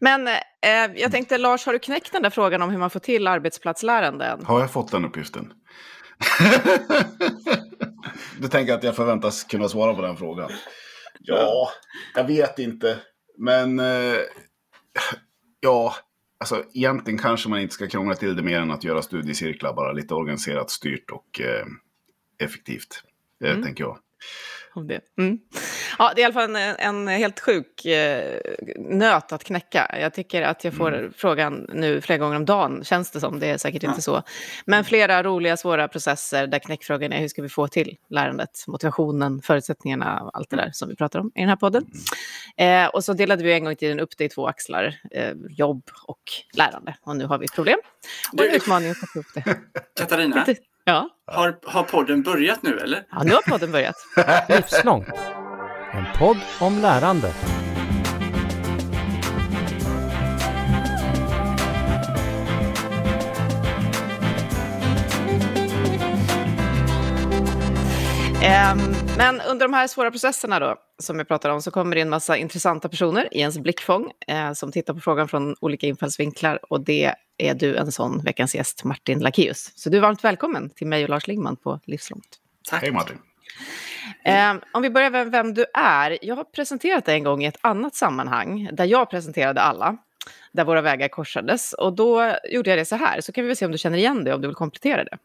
[0.00, 0.34] Men eh,
[0.96, 4.24] jag tänkte, Lars, har du knäckt den där frågan om hur man får till arbetsplatslärande
[4.24, 4.44] än?
[4.44, 5.52] Har jag fått den uppgiften?
[8.40, 10.50] du tänker att jag förväntas kunna svara på den frågan?
[11.20, 11.70] Ja,
[12.14, 12.98] jag vet inte.
[13.38, 14.16] Men eh,
[15.60, 15.94] ja,
[16.40, 19.92] alltså egentligen kanske man inte ska krångla till det mer än att göra studiecirklar, bara
[19.92, 21.66] lite organiserat, styrt och eh,
[22.38, 23.02] effektivt.
[23.40, 23.62] Det mm.
[23.62, 23.98] tänker jag
[24.76, 25.00] om det.
[25.18, 25.38] Mm.
[25.98, 28.40] Ja, det är i alla fall en, en helt sjuk eh,
[28.78, 29.96] nöt att knäcka.
[30.00, 31.12] Jag tycker att jag får mm.
[31.16, 33.40] frågan nu flera gånger om dagen, känns det som.
[33.40, 33.88] Det är säkert ja.
[33.88, 34.22] inte så.
[34.66, 39.42] Men flera roliga, svåra processer där knäckfrågan är hur ska vi få till lärandet, motivationen,
[39.42, 41.86] förutsättningarna, allt det där som vi pratar om i den här podden.
[42.56, 45.32] Eh, och så delade vi en gång i tiden upp det i två axlar, eh,
[45.48, 46.22] jobb och
[46.52, 46.96] lärande.
[47.02, 47.78] Och nu har vi ett problem
[48.32, 49.58] och en utmaning att få ihop det.
[50.00, 50.44] Katarina?
[50.84, 51.08] Ja.
[51.26, 53.02] Har, har podden börjat nu eller?
[53.10, 53.94] Ja, nu har podden börjat.
[54.48, 55.08] Livslångt.
[55.92, 57.32] En podd om lärande.
[69.16, 72.08] Men under de här svåra processerna då, som jag pratar om, så kommer det en
[72.08, 76.58] massa intressanta personer i ens blickfång eh, som tittar på frågan från olika infallsvinklar.
[76.62, 79.72] Och det är du en sån veckans gäst, Martin Lakeus.
[79.74, 82.38] Så du är varmt välkommen till mig och Lars Lingman på Livslångt.
[82.70, 82.82] Tack.
[82.82, 83.16] Hej Martin.
[84.24, 86.18] Eh, om vi börjar med vem du är.
[86.22, 89.96] Jag har presenterat dig en gång i ett annat sammanhang, där jag presenterade alla,
[90.52, 91.72] där våra vägar korsades.
[91.72, 93.98] Och då gjorde jag det så här, så kan vi väl se om du känner
[93.98, 95.18] igen det, om du vill komplettera det.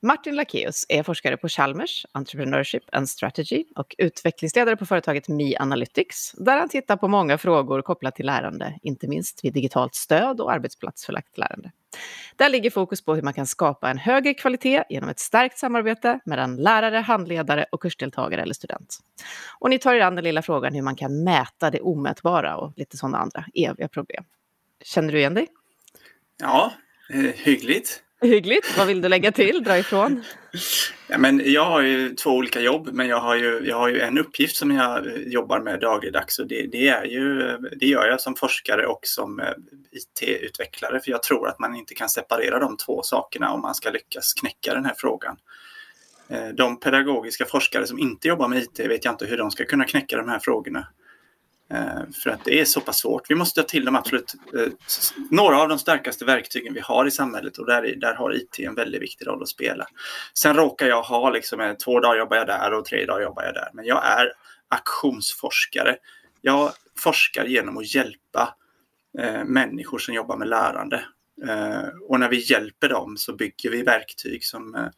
[0.00, 6.32] Martin Lakeus är forskare på Chalmers, Entrepreneurship and Strategy och utvecklingsledare på företaget Mi Analytics,
[6.32, 10.52] där han tittar på många frågor kopplat till lärande, inte minst vid digitalt stöd och
[10.52, 11.70] arbetsplatsförlagt lärande.
[12.36, 16.20] Där ligger fokus på hur man kan skapa en högre kvalitet genom ett starkt samarbete
[16.24, 18.98] mellan lärare, handledare och kursdeltagare eller student.
[19.58, 22.72] Och ni tar er an den lilla frågan hur man kan mäta det omätbara och
[22.76, 24.24] lite sådana andra eviga problem.
[24.84, 25.48] Känner du igen dig?
[26.40, 26.72] Ja,
[27.10, 28.02] eh, hyggligt.
[28.22, 28.78] Hyggligt.
[28.78, 30.24] Vad vill du lägga till, dra ifrån?
[31.08, 34.00] Ja, men jag har ju två olika jobb, men jag har ju, jag har ju
[34.00, 38.20] en uppgift som jag jobbar med dagligdags och det, det, är ju, det gör jag
[38.20, 39.46] som forskare och som eh,
[39.92, 41.00] IT-utvecklare.
[41.00, 44.34] För jag tror att man inte kan separera de två sakerna om man ska lyckas
[44.34, 45.36] knäcka den här frågan.
[46.28, 49.64] Eh, de pedagogiska forskare som inte jobbar med IT vet jag inte hur de ska
[49.64, 50.86] kunna knäcka de här frågorna.
[51.70, 53.30] Eh, för att det är så pass svårt.
[53.30, 54.72] Vi måste ta till de absolut, eh,
[55.30, 58.74] några av de starkaste verktygen vi har i samhället och där, där har IT en
[58.74, 59.86] väldigt viktig roll att spela.
[60.34, 63.42] Sen råkar jag ha liksom, eh, två dagar jobbar jag där och tre dagar jobbar
[63.42, 63.70] jag där.
[63.72, 64.32] Men jag är
[64.68, 65.96] aktionsforskare.
[66.40, 68.54] Jag forskar genom att hjälpa
[69.18, 71.04] eh, människor som jobbar med lärande.
[71.48, 74.88] Eh, och när vi hjälper dem så bygger vi verktyg som, eh,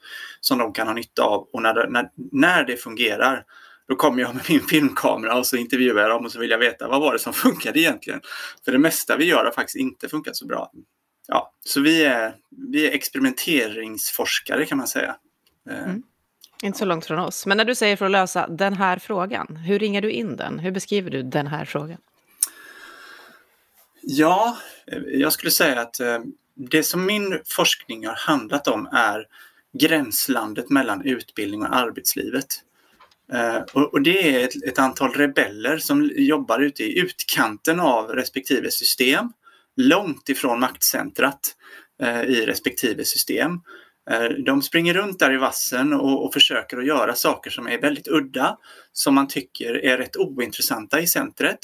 [0.41, 1.49] som de kan ha nytta av.
[1.53, 3.45] Och när, när, när det fungerar
[3.89, 6.59] då kommer jag med min filmkamera och så intervjuar jag dem och så vill jag
[6.59, 8.21] veta vad var det som funkade egentligen.
[8.65, 10.71] För det mesta vi gör har faktiskt inte funkat så bra.
[11.27, 12.35] Ja, så vi är,
[12.73, 15.17] vi är experimenteringsforskare kan man säga.
[15.71, 16.03] Eh, mm.
[16.63, 17.47] Inte så långt från oss.
[17.47, 20.59] Men när du säger för att lösa den här frågan, hur ringer du in den?
[20.59, 21.99] Hur beskriver du den här frågan?
[24.03, 24.57] Ja,
[25.07, 26.19] jag skulle säga att eh,
[26.55, 29.27] det som min forskning har handlat om är
[29.73, 32.47] gränslandet mellan utbildning och arbetslivet.
[33.33, 38.09] Eh, och, och, det är ett, ett, antal rebeller som jobbar ute i utkanten av
[38.09, 39.33] respektive system,
[39.77, 41.57] långt ifrån maktcentrat
[42.03, 43.53] eh, i respektive system.
[44.11, 47.81] Eh, de springer runt där i vassen och, och, försöker att göra saker som är
[47.81, 48.59] väldigt udda,
[48.93, 51.59] som man tycker är rätt ointressanta i centret.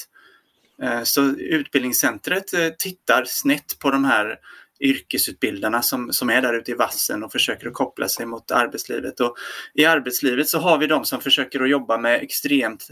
[1.04, 2.44] Så utbildningscentret
[2.78, 4.38] tittar snett på de här
[4.84, 9.20] yrkesutbildarna som, som är där ute i vassen och försöker att koppla sig mot arbetslivet.
[9.20, 9.36] Och
[9.74, 12.88] I arbetslivet så har vi de som försöker att jobba med extremt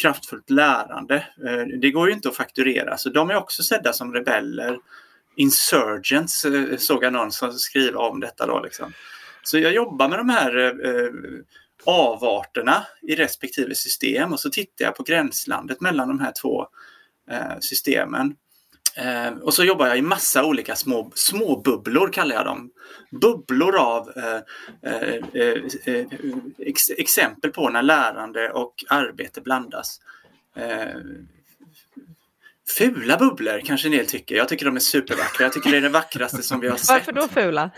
[0.00, 1.26] kraftfullt lärande.
[1.46, 4.78] Eh, det går ju inte att fakturera, så de är också sedda som rebeller.
[5.36, 8.60] Insurgents eh, såg jag någon som skriva om detta då.
[8.60, 8.92] Liksom.
[9.42, 10.56] Så jag jobbar med de här
[10.86, 11.10] eh,
[11.84, 16.66] avarterna i respektive system och så tittar jag på gränslandet mellan de här två
[17.60, 18.34] systemen.
[18.96, 22.70] Eh, och så jobbar jag i massa olika små, små bubblor kallar jag dem.
[23.10, 24.40] Bubblor av eh,
[24.92, 26.06] eh, eh, eh
[26.58, 30.00] ex, exempel på när lärande och arbete blandas.
[30.56, 31.28] Ehm,
[32.80, 34.34] Eh, Fula bubblor kanske en del tycker.
[34.34, 35.44] Jag tycker de är supervackra.
[35.44, 36.88] Jag tycker det är det vackraste som vi har sett.
[36.88, 37.70] Varför då fula?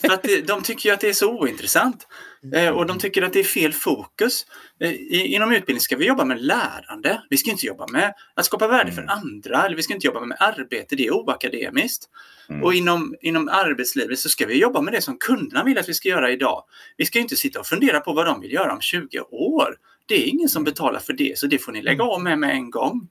[0.00, 2.06] För att de tycker ju att det är så ointressant.
[2.54, 4.46] Eh, och de tycker att det är fel fokus.
[4.80, 7.22] Eh, inom utbildning ska vi jobba med lärande.
[7.30, 9.18] Vi ska inte jobba med att skapa värde för mm.
[9.18, 9.66] andra.
[9.66, 10.96] Eller vi ska inte jobba med arbete.
[10.96, 12.08] Det är oakademiskt.
[12.48, 12.62] Mm.
[12.62, 15.94] Och inom, inom arbetslivet så ska vi jobba med det som kunderna vill att vi
[15.94, 16.64] ska göra idag.
[16.96, 19.76] Vi ska inte sitta och fundera på vad de vill göra om 20 år.
[20.06, 22.50] Det är ingen som betalar för det, så det får ni lägga av med med
[22.50, 23.08] en gång.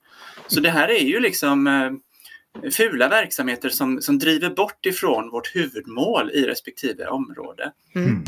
[0.52, 5.56] Så det här är ju liksom eh, fula verksamheter som, som driver bort ifrån vårt
[5.56, 7.72] huvudmål i respektive område.
[7.96, 8.24] Mm.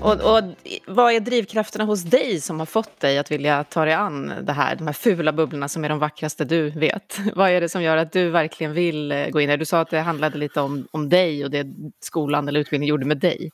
[0.00, 0.42] Och, och,
[0.86, 4.52] vad är drivkrafterna hos dig som har fått dig att vilja ta dig an det
[4.52, 7.18] här, de här fula bubblorna som är de vackraste du vet?
[7.34, 9.56] Vad är det som gör att du verkligen vill eh, gå in där?
[9.56, 11.66] Du sa att det handlade lite om, om dig och det
[12.00, 13.50] skolan eller utbildningen gjorde med dig.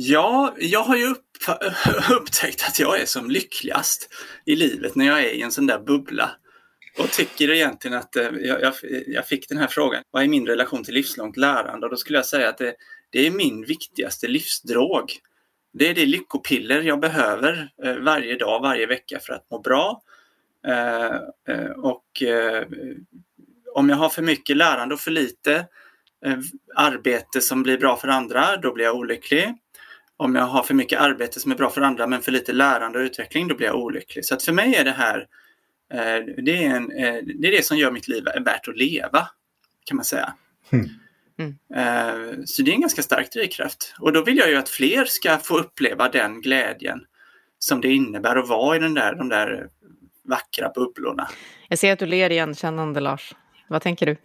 [0.00, 1.26] Ja, jag har ju upp,
[2.10, 4.08] upptäckt att jag är som lyckligast
[4.44, 6.30] i livet när jag är i en sån där bubbla.
[6.98, 8.74] Och tycker egentligen att eh, jag, jag,
[9.06, 11.86] jag fick den här frågan, vad är min relation till livslångt lärande?
[11.86, 12.74] Och då skulle jag säga att det,
[13.10, 15.12] det är min viktigaste livsdrog.
[15.72, 20.02] Det är det lyckopiller jag behöver eh, varje dag, varje vecka för att må bra.
[20.66, 22.22] Eh, och
[23.74, 25.66] om jag har för mycket lärande och för lite
[26.74, 29.54] arbete som blir bra för andra, då blir jag olycklig
[30.18, 32.98] om jag har för mycket arbete som är bra för andra men för lite lärande
[32.98, 34.24] och utveckling, då blir jag olycklig.
[34.24, 35.26] Så att för mig är det här,
[35.92, 39.28] eh, det, är en, eh, det är det som gör mitt liv värt att leva,
[39.84, 40.34] kan man säga.
[40.70, 40.88] Mm.
[41.38, 42.46] Mm.
[42.46, 43.94] Så det är en ganska stark drivkraft.
[44.00, 47.00] Och då vill jag ju att fler ska få uppleva den glädjen
[47.58, 49.68] som det innebär att vara i den där, de där
[50.24, 51.28] vackra bubblorna.
[51.68, 53.34] Jag ser att du ler igenkännande, Lars.
[53.68, 54.16] Vad tänker du?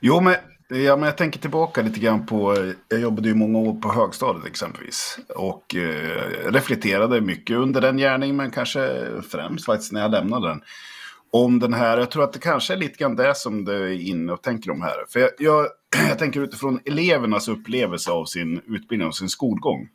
[0.00, 0.34] Jo, men
[0.70, 4.46] Ja, men jag tänker tillbaka lite grann på, jag jobbade ju många år på högstadiet
[4.46, 5.18] exempelvis.
[5.28, 10.60] Och eh, reflekterade mycket under den gärningen, men kanske främst faktiskt när jag lämnade den.
[11.30, 14.00] Om den här, jag tror att det kanske är lite grann det som du är
[14.00, 15.04] inne och tänker om här.
[15.08, 15.66] För jag, jag,
[16.08, 19.88] jag tänker utifrån elevernas upplevelse av sin utbildning och sin skolgång.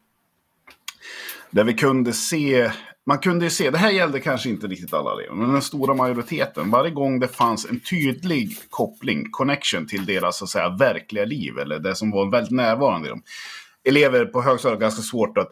[1.49, 2.71] Där vi kunde se
[3.05, 5.93] man kunde ju se, det här gällde kanske inte riktigt alla elever, men den stora
[5.93, 6.71] majoriteten.
[6.71, 11.59] Varje gång det fanns en tydlig koppling, connection till deras så att säga, verkliga liv,
[11.59, 13.23] eller det som var väldigt närvarande i dem.
[13.83, 15.49] Elever på högstadiet har ganska svårt att,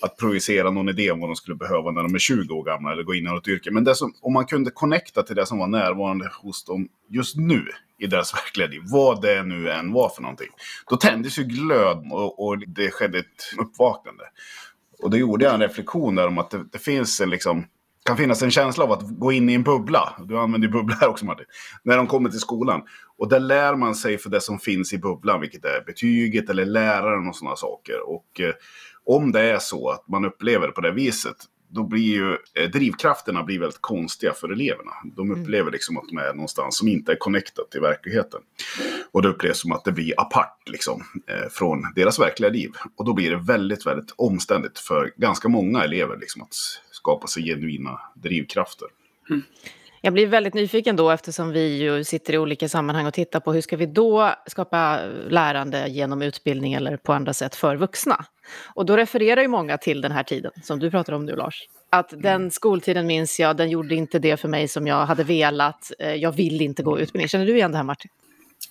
[0.00, 2.92] att projicera någon idé om vad de skulle behöva när de är 20 år gamla
[2.92, 3.70] eller gå in i något yrke.
[3.70, 7.36] Men det som, om man kunde connecta till det som var närvarande hos dem just
[7.36, 7.64] nu
[7.98, 10.50] i deras verkliga liv, vad det nu än var för någonting.
[10.90, 14.24] Då tändes ju glöd och, och det skedde ett uppvaknande.
[15.04, 17.66] Och då gjorde jag en reflektion där om att det, det finns en liksom,
[18.04, 20.14] kan finnas en känsla av att gå in i en bubbla.
[20.24, 21.46] Du använder ju bubbla här också Martin.
[21.82, 22.82] När de kommer till skolan.
[23.18, 26.64] Och där lär man sig för det som finns i bubblan, vilket är betyget eller
[26.64, 28.08] läraren och sådana saker.
[28.08, 28.54] Och eh,
[29.04, 31.36] om det är så att man upplever det på det viset,
[31.74, 34.92] då blir ju eh, drivkrafterna blir väldigt konstiga för eleverna.
[35.16, 35.42] De mm.
[35.42, 38.40] upplever liksom att de är någonstans som inte är connectad till verkligheten.
[39.12, 42.70] Och det upplevs som att det blir apart liksom, eh, från deras verkliga liv.
[42.96, 46.54] Och då blir det väldigt, väldigt omständigt för ganska många elever liksom, att
[46.90, 48.88] skapa sig genuina drivkrafter.
[49.30, 49.42] Mm.
[50.04, 53.52] Jag blir väldigt nyfiken då eftersom vi ju sitter i olika sammanhang och tittar på
[53.52, 58.24] hur ska vi då skapa lärande genom utbildning eller på andra sätt för vuxna.
[58.74, 61.68] Och då refererar ju många till den här tiden som du pratar om nu Lars.
[61.90, 65.92] Att den skoltiden minns jag, den gjorde inte det för mig som jag hade velat.
[65.98, 67.28] Eh, jag vill inte gå utbildning.
[67.28, 68.10] Känner du igen det här Martin?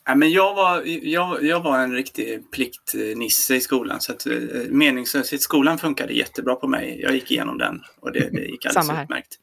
[0.05, 4.01] Ja, men jag, var, jag, jag var en riktig pliktnisse i skolan.
[4.01, 4.35] Så att, eh,
[4.69, 6.99] meningslöshetsskolan funkade jättebra på mig.
[7.01, 9.39] Jag gick igenom den och det, det gick alldeles utmärkt.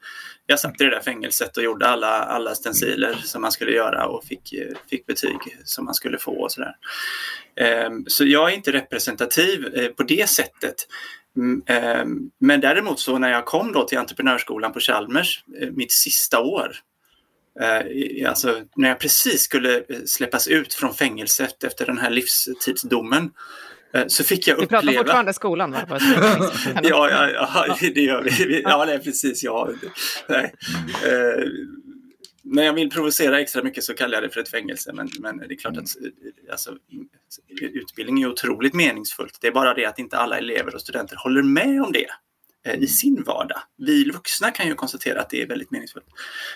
[0.46, 4.06] Jag satt i det där fängelset och gjorde alla, alla stenciler som man skulle göra
[4.06, 4.54] och fick,
[4.90, 6.74] fick betyg som man skulle få och sådär.
[7.56, 10.74] Ehm, så jag är inte representativ eh, på det sättet.
[11.36, 15.92] Mm, ehm, men däremot så när jag kom då till entreprenörsskolan på Chalmers, eh, mitt
[15.92, 16.76] sista år,
[17.60, 23.30] Eh, alltså när jag precis skulle eh, släppas ut från fängelset efter den här livstidsdomen
[23.94, 24.80] eh, så fick jag uppleva...
[24.80, 25.86] Vi pratar fortfarande skolan va?
[26.82, 28.62] ja, ja, ja, det gör vi.
[28.62, 29.42] Ja, det är precis.
[29.42, 29.70] Ja.
[30.28, 30.54] Nej.
[32.42, 34.92] När jag vill provocera extra mycket så kallar jag det för ett fängelse.
[34.92, 35.88] Men, men det är klart att
[36.50, 36.76] alltså,
[37.60, 39.38] utbildning är otroligt meningsfullt.
[39.40, 42.06] Det är bara det att inte alla elever och studenter håller med om det.
[42.66, 43.62] Eh, I sin vardag.
[43.76, 46.06] Vi vuxna kan ju konstatera att det är väldigt meningsfullt.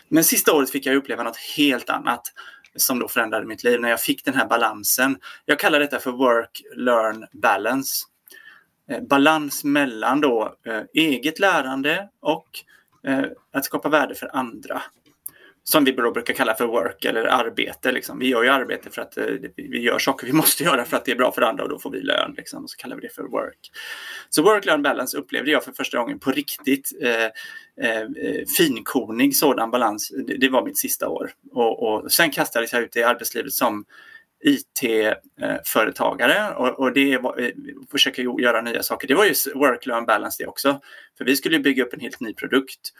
[0.08, 2.32] Men sista året fick jag uppleva något helt annat
[2.76, 5.18] som då förändrade mitt liv när jag fick den här balansen.
[5.44, 8.04] Jag kallar detta för work, learn, balance.
[8.90, 12.48] Eh, balans mellan då eh, eget lärande och
[13.52, 14.82] att skapa värde för andra
[15.64, 17.92] som vi brukar kalla för work eller arbete.
[17.92, 18.18] Liksom.
[18.18, 19.24] Vi gör ju arbete för att eh,
[19.56, 21.78] vi gör saker vi måste göra för att det är bra för andra och då
[21.78, 22.34] får vi lön.
[22.36, 23.70] Liksom, och så kallar vi det för work.
[24.30, 27.24] Så work-learn balance upplevde jag för första gången på riktigt eh,
[27.88, 28.08] eh,
[28.56, 30.12] finkornig sådan balans.
[30.26, 31.30] Det, det, var mitt sista år.
[31.52, 33.84] Och, och sen kastades jag ut i arbetslivet som
[34.44, 37.50] IT-företagare eh, och, och det var, eh,
[37.90, 39.08] försöka göra nya saker.
[39.08, 40.80] Det var ju work-learn balance det också.
[41.18, 42.94] För vi skulle bygga upp en helt ny produkt eh,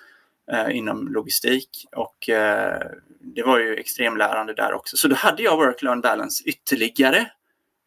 [0.71, 2.81] inom logistik och eh,
[3.21, 4.97] det var ju extremlärande där också.
[4.97, 7.31] Så då hade jag work-learn balance ytterligare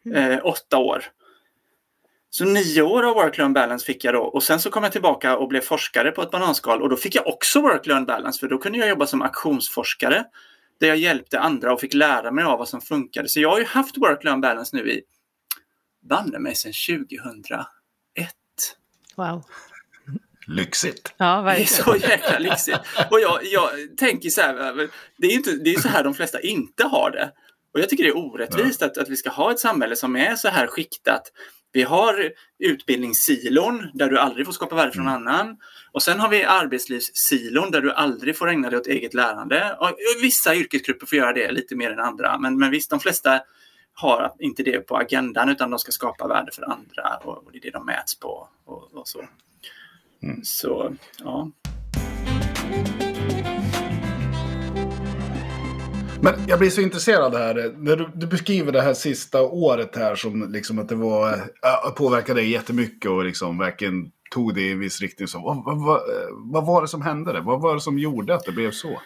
[0.05, 0.31] mm.
[0.31, 1.03] eh, åtta år.
[2.29, 5.37] Så nio år av work-learn balance fick jag då och sen så kom jag tillbaka
[5.37, 8.57] och blev forskare på ett bananskal och då fick jag också work-learn balance för då
[8.57, 10.25] kunde jag jobba som aktionsforskare
[10.79, 13.29] där jag hjälpte andra och fick lära mig av vad som funkade.
[13.29, 15.01] Så jag har ju haft work-learn balance nu i
[16.09, 16.73] banne mig sedan
[17.07, 17.67] 2001.
[19.15, 19.43] Wow.
[20.47, 21.13] Lyxigt.
[21.17, 21.67] Ja, Det är verkligen.
[21.67, 22.79] så jäkla lyxigt.
[23.11, 26.13] Och jag, jag tänker så här, det är ju inte, det är så här de
[26.13, 27.31] flesta inte har det.
[27.73, 30.35] Och jag tycker det är orättvist att, att vi ska ha ett samhälle som är
[30.35, 31.21] så här skiktat.
[31.71, 35.57] Vi har utbildningssilon där du aldrig får skapa värde från annan.
[35.91, 39.77] Och sen har vi arbetslivssilon där du aldrig får ägna dig åt eget lärande.
[39.79, 42.37] Och vissa yrkesgrupper får göra det lite mer än andra.
[42.37, 43.41] Men, men visst, de flesta
[43.93, 47.57] har inte det på agendan utan de ska skapa värde för andra och, och det
[47.57, 48.49] är det de mäts på.
[48.65, 49.25] Och, och så.
[50.43, 50.93] Så,
[51.23, 51.51] ja.
[56.21, 57.73] Men jag blir så intresserad här.
[57.77, 61.91] När du, du beskriver det här sista året här som liksom att det var, äh,
[61.95, 65.27] påverkade dig jättemycket och liksom verkligen tog det i en viss riktning.
[65.27, 66.01] Så, vad, vad, vad,
[66.53, 67.33] vad var det som hände?
[67.33, 67.41] Det?
[67.41, 69.01] Vad var det som gjorde att det blev så?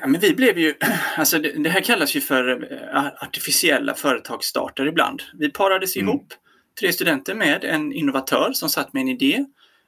[0.00, 0.74] Ja, men vi blev ju,
[1.16, 5.22] alltså det, det här kallas ju för eh, artificiella företagsstarter ibland.
[5.38, 6.08] Vi parades Mm.
[6.08, 6.26] ihop,
[6.80, 9.44] tre studenter med en innovatör som satt med en idé.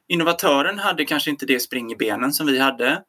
[0.08, 3.02] Innovatören hade kanske inte det spring i benen som vi hade,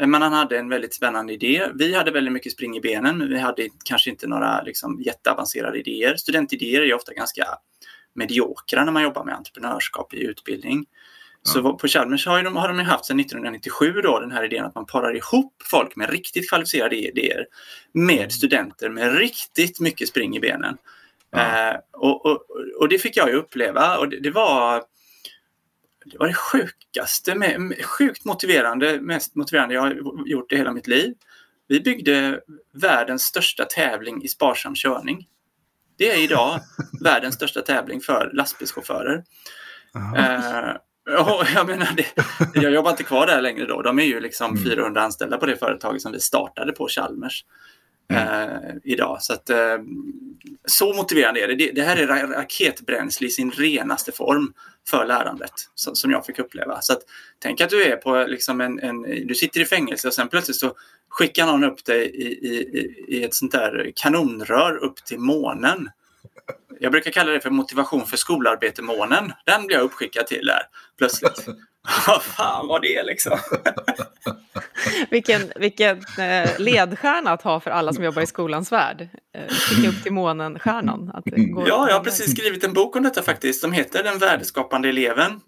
[0.00, 1.66] eh, men han hade en väldigt spännande idé.
[1.74, 5.78] Vi hade väldigt mycket spring i benen, men vi hade kanske inte några liksom, jätteavancerade
[5.78, 6.16] idéer.
[6.16, 7.44] Studentidéer är ofta ganska
[8.14, 10.86] mediokra när man jobbar med entreprenörskap i utbildning.
[11.42, 14.64] Så vad- på Chalmers har, de, har de haft sedan 1997 då, den här idén
[14.64, 17.46] att man parar ihop folk med riktigt kvalificerade idéer
[17.92, 20.76] med studenter med riktigt mycket spring i benen.
[21.30, 21.70] Ja.
[21.70, 22.44] Eh, och, och,
[22.80, 24.82] och det fick jag ju uppleva och det, det var
[26.10, 29.94] det var det sjukaste, med, sjukt motiverande, mest motiverande jag har
[30.26, 31.14] gjort i hela mitt liv.
[31.68, 32.40] Vi byggde
[32.74, 35.26] världens största tävling i sparsam körning.
[35.98, 36.60] Det är idag
[37.04, 39.24] världens största tävling för lastbilschaufförer.
[40.16, 40.74] Eh,
[41.16, 42.06] och jag menar, det,
[42.54, 43.82] jag jobbar inte kvar där längre då.
[43.82, 47.44] De är ju liksom 400 anställda på det företaget som vi startade på Chalmers
[48.12, 48.28] Mm.
[48.28, 49.22] eh, idag.
[49.22, 49.78] Så, att, eh,
[50.66, 51.54] så motiverande är det.
[51.54, 51.72] det.
[51.72, 54.52] Det här är ra- raketbränsle i sin renaste form
[54.90, 56.80] för lärandet som, som jag fick uppleva.
[56.80, 57.02] Så att,
[57.38, 60.56] tänk att du är på liksom en, en, du sitter i fängelse och sen plötsligt
[60.56, 60.72] så
[61.08, 65.90] skickar någon upp dig i, i- i ett sånt där kanonrör upp till månen.
[66.80, 69.32] Jag brukar kalla det för motivation för skolarbete-månen.
[69.46, 70.62] Den blir jag uppskickad till där
[70.98, 71.46] plötsligt.
[72.06, 73.38] Vad fan var det liksom?
[75.10, 79.08] Vilken, vilken eh, ledstjärna att ha för alla som jobbar i skolans värld.
[79.34, 81.22] Eh, Sticka upp till månen-stjärnan.
[81.24, 83.60] Det går Ja, jag har precis skrivit en bok om detta faktiskt.
[83.60, 85.40] som heter Den värdeskapande eleven.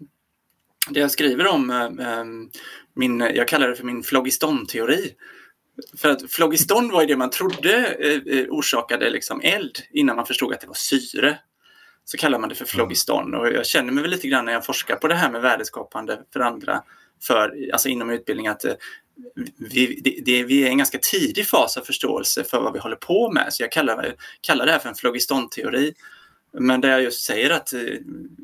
[0.89, 2.23] Där jag skriver om eh,
[2.95, 5.11] min, jag kallar det för min phlogiston-teori.
[5.97, 10.25] För att flogiston var ju det man trodde eh, eh, orsakade liksom eld innan man
[10.25, 11.39] förstod att det var syre.
[12.05, 14.65] Så kallar man det för flogiston och jag känner mig väl lite grann när jag
[14.65, 16.81] forskar på det här med värdeskapande för andra,
[17.23, 18.73] för, alltså inom utbildning, att eh,
[19.57, 22.79] vi, det, det, vi är i en ganska tidig fas av förståelse för vad vi
[22.79, 23.53] håller på med.
[23.53, 25.71] Så jag kallar, kallar det här för en flogistonteori.
[25.71, 25.93] teori
[26.59, 27.79] men där jag just säger att eh,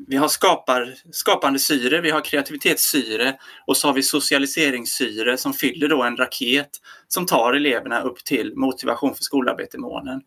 [0.08, 5.88] vi har skapar, skapande syre, vi har kreativitetssyre och så har vi socialiseringssyre som fyller
[5.88, 6.70] då en raket
[7.08, 10.20] som tar eleverna upp till motivation för skolarbete-månen.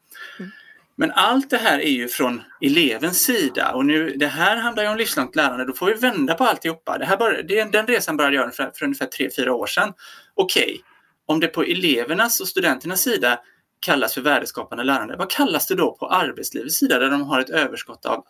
[0.96, 4.90] Men allt det här är ju från elevens sida och nu, det här handlar ju
[4.90, 5.66] om livslångt lärande.
[5.66, 6.98] Då får vi vända på alltihopa.
[6.98, 9.94] Det här bör, det, den resan började jag för, för ungefär 3-4 år sedan.
[10.34, 10.82] Okej,
[11.26, 13.40] om det på elevernas och studenternas sida
[13.82, 17.50] kallas för värdeskapande lärande, vad kallas det då på arbetslivets sida där de har ett
[17.50, 18.26] överskott av...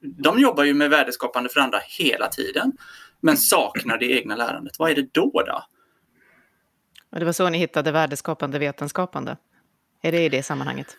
[0.00, 2.72] De jobbar ju med värdeskapande för andra hela tiden,
[3.20, 4.78] men saknar det egna lärandet.
[4.78, 5.42] Vad är det då?
[5.46, 5.64] då?
[7.12, 9.36] Och det var så ni hittade värdeskapande vetenskapande.
[10.02, 10.96] Är det i det sammanhanget?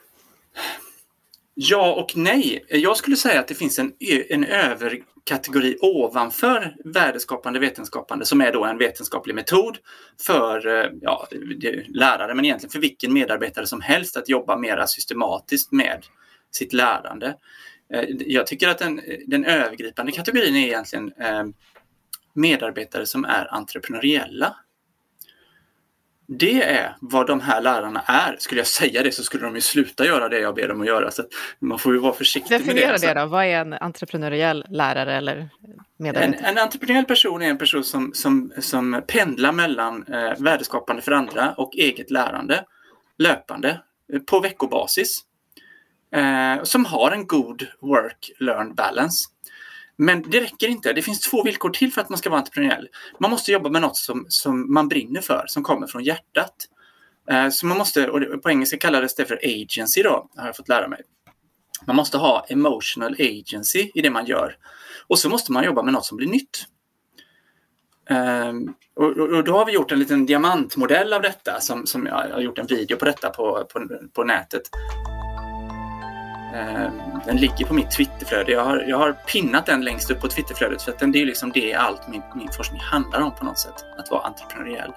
[1.63, 2.65] Ja och nej.
[2.69, 3.93] Jag skulle säga att det finns en,
[4.29, 9.77] en överkategori ovanför värdeskapande vetenskapande som är då en vetenskaplig metod
[10.25, 11.27] för eh, ja,
[11.87, 16.05] lärare men egentligen för vilken medarbetare som helst att jobba mera systematiskt med
[16.51, 17.35] sitt lärande.
[17.93, 21.43] Eh, jag tycker att den, den övergripande kategorin är egentligen eh,
[22.33, 24.55] medarbetare som är entreprenöriella.
[26.33, 28.35] Det är vad de här lärarna är.
[28.39, 30.87] Skulle jag säga det så skulle de ju sluta göra det jag ber dem att
[30.87, 31.11] göra.
[31.11, 31.23] Så
[31.59, 33.07] man får ju vara försiktig med Definiera det.
[33.07, 33.25] det då.
[33.25, 35.49] Vad är en entreprenöriell lärare eller En,
[35.97, 36.47] medarbetare?
[36.49, 41.53] en entreprenöriell person är en person som, som, som pendlar mellan eh, värdeskapande för andra
[41.57, 42.65] och eget lärande
[43.17, 43.81] löpande
[44.13, 45.21] eh, på veckobasis.
[46.15, 49.29] Eh, som har en god work-learn balance.
[49.97, 50.93] Men det räcker inte.
[50.93, 52.87] Det finns två villkor till för att man ska vara entreprenöriell.
[53.19, 56.55] Man måste jobba med något som, som man brinner för, som kommer från hjärtat.
[57.31, 60.69] Eh, så man måste, och på engelska kallades det för agency då, har jag fått
[60.69, 61.01] lära mig.
[61.85, 64.57] Man måste ha emotional agency i det man gör.
[65.07, 66.65] Och så måste man jobba med något som blir nytt.
[68.09, 72.29] Um, och, och, då har vi gjort en liten diamantmodell av detta som, som jag,
[72.29, 74.61] jag har gjort en video på detta på, på, på nätet.
[76.53, 76.91] Eh,
[77.25, 78.51] den ligger på mitt Twitterflöde.
[78.51, 81.25] Jag har, jag har pinnat den längst upp på Twitterflödet för att den, det är
[81.25, 83.85] liksom det allt min, min forskning handlar om på något sätt.
[83.97, 84.91] Att vara entreprenöriell.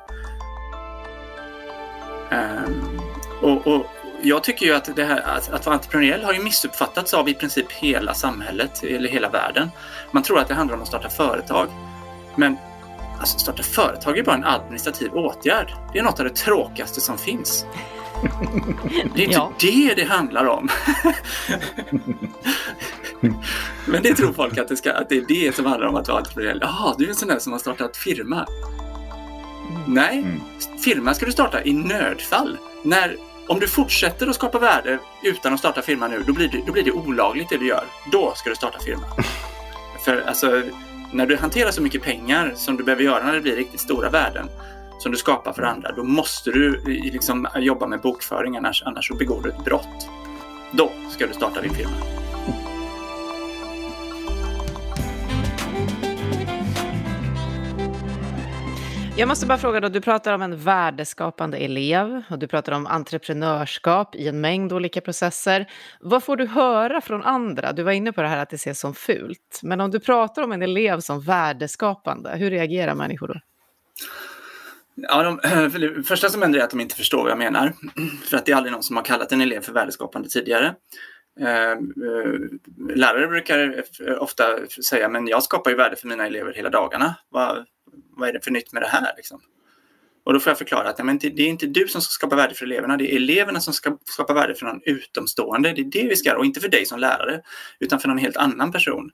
[2.30, 3.00] Um,
[3.42, 3.86] och, och,
[4.22, 7.34] jag tycker ju att det här att, att vara entreprenöriell har ju missuppfattats av i
[7.34, 9.70] princip hela samhället eller hela världen.
[10.10, 11.68] Man tror att det handlar om att starta företag.
[12.36, 12.56] Men
[13.20, 15.74] alltså starta företag är bara en administrativ åtgärd.
[15.92, 17.66] Det är något av det tråkigaste som finns.
[19.14, 19.52] Det är inte ja.
[19.60, 20.68] det det handlar om.
[23.86, 26.08] Men det tror folk att det, ska, att det är det som handlar om att
[26.08, 26.58] vara entreprenöriell.
[26.62, 28.46] Jaha, du är en sån där som har startat firma.
[29.70, 29.94] Mm.
[29.94, 30.40] Nej, mm.
[30.84, 32.58] firma ska du starta i nödfall.
[32.82, 33.16] När
[33.48, 36.72] om du fortsätter att skapa värde utan att starta firma nu, då blir det, då
[36.72, 37.84] blir det olagligt det du gör.
[38.12, 39.06] Då ska du starta firma.
[40.04, 40.62] För alltså,
[41.12, 44.10] när du hanterar så mycket pengar som du behöver göra när det blir riktigt stora
[44.10, 44.48] värden
[44.98, 49.08] som du skapar för andra, då måste du eh, liksom jobba med bokföring, annars, annars
[49.08, 50.08] så begår du ett brott.
[50.72, 52.14] Då ska du starta din firma.
[59.16, 62.86] Jag måste bara fråga då, du pratar om en värdeskapande elev och du pratar om
[62.86, 65.66] entreprenörskap i en mängd olika processer.
[66.00, 67.72] Vad får du höra från andra?
[67.72, 69.60] Du var inne på det här att det ses som fult.
[69.62, 73.34] Men om du pratar om en elev som värdeskapande, hur reagerar människor då?
[74.94, 75.38] Ja, de,
[75.70, 77.72] för det första som händer är att de inte förstår vad jag menar.
[78.30, 80.74] För att det är aldrig någon som har kallat en elev för värdeskapande tidigare.
[81.40, 86.52] Ehm, eh, lärare brukar eh, ofta säga, men jag skapar ju värde för mina elever
[86.52, 87.14] hela dagarna.
[87.28, 87.64] Vad,
[88.16, 89.12] vad är det för nytt med det här?
[89.16, 89.40] Liksom?
[90.24, 92.54] Och då får jag förklara att men det, är inte du som ska skapa värde
[92.54, 95.72] för eleverna, det är eleverna som ska skapa värde för någon utomstående.
[95.72, 97.40] Det är det vi ska göra och inte för dig som lärare,
[97.80, 99.10] utan för någon helt annan person.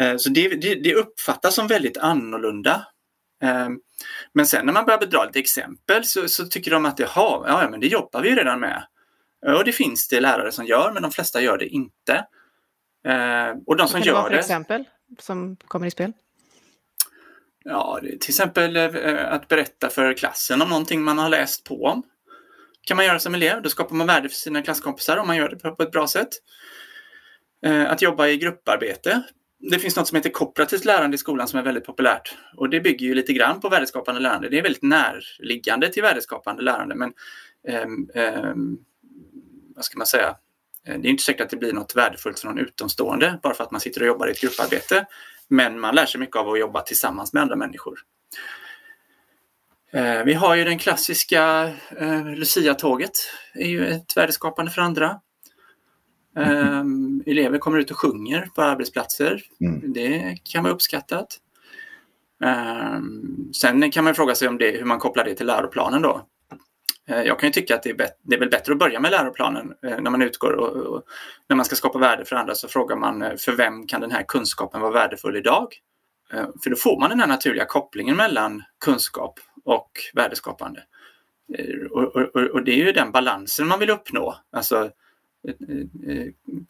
[0.00, 2.86] Ehm, så det, det, det uppfattas som väldigt annorlunda.
[3.42, 3.78] Ehm,
[4.32, 7.68] men sen när man börjar dra lite exempel så, så tycker de att jaha, ja,
[7.70, 8.84] men det jobbar vi ju redan med.
[9.46, 12.26] Och det finns det lärare som gör, men de flesta gör det inte.
[13.08, 14.02] Eh, och de som gör det...
[14.02, 14.84] Vad kan det vara för exempel
[15.18, 16.12] som kommer i spel?
[17.64, 22.02] Ja, till exempel eh, att berätta för klassen om någonting man har läst på om.
[22.86, 23.62] kan man göra som elev.
[23.62, 26.28] Då skapar man värde för sina klasskompisar om man gör det på ett bra sätt.
[27.66, 29.22] Eh, att jobba i grupparbete.
[29.70, 32.36] Det finns något som heter kooperativt lärande i skolan som är väldigt populärt.
[32.56, 34.48] Och det bygger ju lite grann på värdeskapande lärande.
[34.48, 36.94] Det är väldigt närliggande till värdeskapande lärande.
[36.94, 37.12] Men
[37.84, 38.84] um, um,
[39.74, 40.36] vad ska man säga?
[40.86, 43.64] Eh, det är inte säkert att det blir något värdefullt för någon utomstående bara för
[43.64, 45.06] att man sitter och jobbar i ett grupparbete.
[45.48, 47.98] Men man lär sig mycket av att jobba tillsammans med andra människor.
[49.92, 53.12] Eh, vi har ju den klassiska eh, Lucia-tåget,
[53.54, 55.20] är ju ett värdeskapande för andra.
[56.36, 56.84] Eh,
[57.26, 59.42] elever kommer ut och sjunger på arbetsplatser.
[59.60, 59.92] Mm.
[59.92, 61.38] Det kan vara uppskattat.
[63.60, 66.26] Sen kan man fråga sig om det, hur man kopplar det till läroplanen då.
[67.08, 69.10] Eh, jag kan ju tycka att det är, det är väl bättre att börja med
[69.10, 71.02] läroplanen eh, när man utgår och, och,
[71.48, 74.10] när man ska skapa värde för andra så frågar man eh, för vem kan den
[74.10, 75.66] här kunskapen vara värdefull idag?
[76.62, 80.82] För då får man den här naturliga kopplingen mellan kunskap och värdeskapande.
[81.90, 84.36] Och, och, och det är ju den balansen man vill uppnå.
[84.52, 84.90] Alltså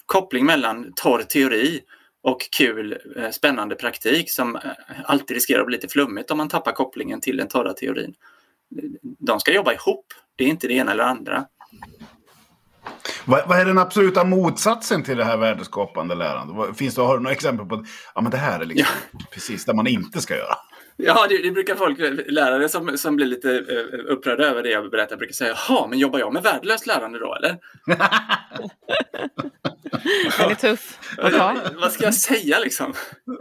[0.06, 1.80] koppling mellan torr teori
[2.22, 2.98] och kul
[3.32, 4.58] spännande praktik som
[5.04, 8.14] alltid riskerar att bli lite flummigt om man tappar kopplingen till den torra teorin
[9.18, 10.06] de ska jobba ihop.
[10.36, 11.44] Det är inte det ena eller andra.
[13.24, 16.76] Vad, vad, är den absoluta motsatsen till det här värdeskapande lärandet?
[16.76, 19.18] Finns det, har du några exempel på att ja, men det här är liksom ja.
[19.30, 20.54] precis det man inte ska göra?
[20.96, 24.90] Ja, det, det, brukar folk, lärare som, som blir lite uh, upprörda över det jag
[24.90, 27.58] berättar, brukar säga jaha, men jobbar jag med värdelöst lärande då eller?
[30.38, 31.56] Den är tuff att ta.
[31.80, 32.94] Vad ska jag säga liksom?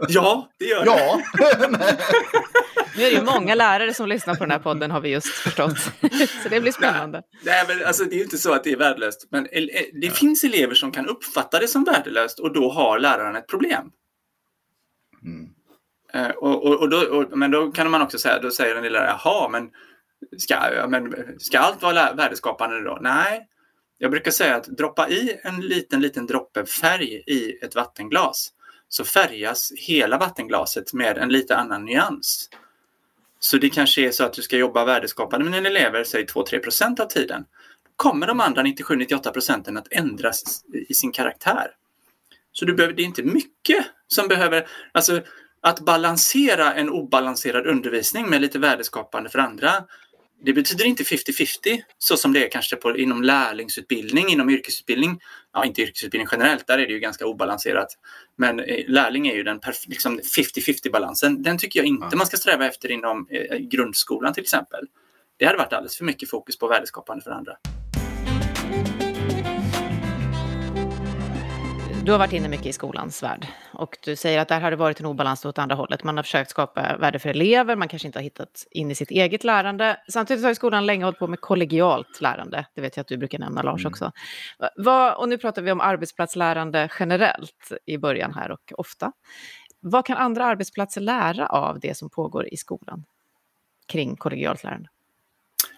[0.08, 1.20] Ja, det gör ja.
[2.96, 5.26] Nu är det ju många lärare som lyssnar på den här podden har vi just
[5.26, 5.78] förstått.
[6.42, 7.22] Så det blir spännande.
[7.42, 9.28] Nej, men alltså, det är ju inte så att det är värdelöst.
[9.30, 9.48] Men
[10.00, 13.90] det finns elever som kan uppfatta det som värdelöst och då har läraren ett problem.
[15.22, 15.48] Mm.
[16.14, 18.82] Eh, och, och, och, då, och, men då kan man också säga, då säger en
[18.82, 19.70] lilla, jaha, men
[20.38, 22.98] ska, men ska allt vara värdeskapande då?
[23.00, 23.48] Nej,
[23.98, 28.52] jag brukar säga att droppa i en liten, liten droppe färg i ett vattenglas
[28.88, 32.48] så färgas hela vattenglaset med en lite annan nyans.
[33.40, 36.58] Så det kanske är så att du ska jobba värdeskapande med dina elever, säg 2-3
[36.58, 37.44] procent av tiden.
[37.96, 41.66] kommer de andra 97-98 procenten att ändras i sin karaktär.
[42.52, 45.22] Så du behöver, det är inte mycket som behöver, alltså
[45.62, 49.84] att balansera en obalanserad undervisning med lite värdeskapande för andra
[50.44, 55.20] det betyder inte 50-50 så som det är kanske på, inom lärlingsutbildning, inom yrkesutbildning.
[55.52, 57.88] Ja, inte yrkesutbildning generellt, där är det ju ganska obalanserat.
[58.36, 61.42] Men eh, lärling är ju den liksom 50-50 balansen.
[61.42, 62.16] Den tycker jag inte ja.
[62.16, 64.86] man ska sträva efter inom eh, grundskolan till exempel.
[65.36, 67.56] Det hade varit alldeles för mycket fokus på värdeskapande för andra.
[72.04, 74.76] Du har varit inne mycket i skolans värld och du säger att där har det
[74.76, 76.04] varit en obalans åt andra hållet.
[76.04, 79.10] Man har försökt skapa värde för elever, man kanske inte har hittat in i sitt
[79.10, 79.96] eget lärande.
[80.08, 82.66] Samtidigt har skolan länge hållit på med kollegialt lärande.
[82.74, 83.90] Det vet jag att du brukar nämna, Lars, mm.
[83.90, 84.12] också.
[84.76, 89.12] Vad, och nu pratar vi om arbetsplatslärande generellt i början här och ofta.
[89.80, 93.04] Vad kan andra arbetsplatser lära av det som pågår i skolan
[93.86, 94.88] kring kollegialt lärande?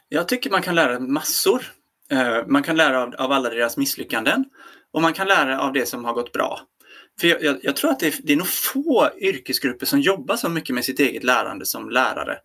[0.09, 1.63] Jag tycker man kan lära massor.
[2.15, 4.45] Eh, man kan lära av, av alla deras misslyckanden
[4.93, 6.61] och man kan lära av det som har gått bra.
[7.21, 10.37] För jag, jag, jag tror att det är, det är nog få yrkesgrupper som jobbar
[10.37, 12.39] så mycket med sitt eget lärande som lärare.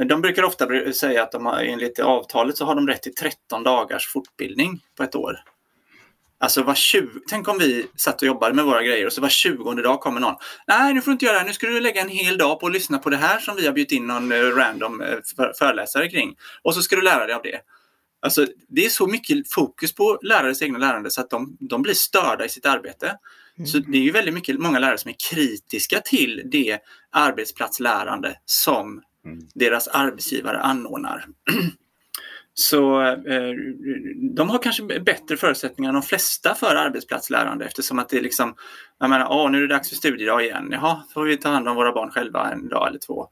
[0.00, 3.14] Eh, de brukar ofta säga att de har, enligt avtalet så har de rätt till
[3.14, 5.40] 13 dagars fortbildning på ett år.
[6.40, 9.28] Alltså var 20, tänk om vi satt och jobbade med våra grejer och så var
[9.28, 10.34] 20 dag kommer någon.
[10.66, 11.40] Nej, nu får du inte göra det.
[11.40, 11.46] här.
[11.46, 13.66] Nu ska du lägga en hel dag på att lyssna på det här som vi
[13.66, 15.02] har bjudit in någon eh, random
[15.58, 16.36] föreläsare kring.
[16.62, 17.60] Och så ska du lära dig av det.
[18.20, 21.94] Alltså, det är så mycket fokus på lärares egna lärande så att de, de blir
[21.94, 23.18] störda i sitt arbete.
[23.58, 23.66] Mm.
[23.66, 26.78] Så det är ju väldigt mycket, många lärare som är kritiska till det
[27.10, 29.38] arbetsplatslärande som mm.
[29.54, 31.24] deras arbetsgivare anordnar.
[32.54, 33.54] Så eh,
[34.36, 38.54] de har kanske bättre förutsättningar än de flesta för arbetsplatslärande eftersom att det är liksom,
[38.98, 40.68] jag menar, åh, nu är det dags för studiedag igen.
[40.72, 43.28] Jaha, får vi ta hand om våra barn själva en dag eller två.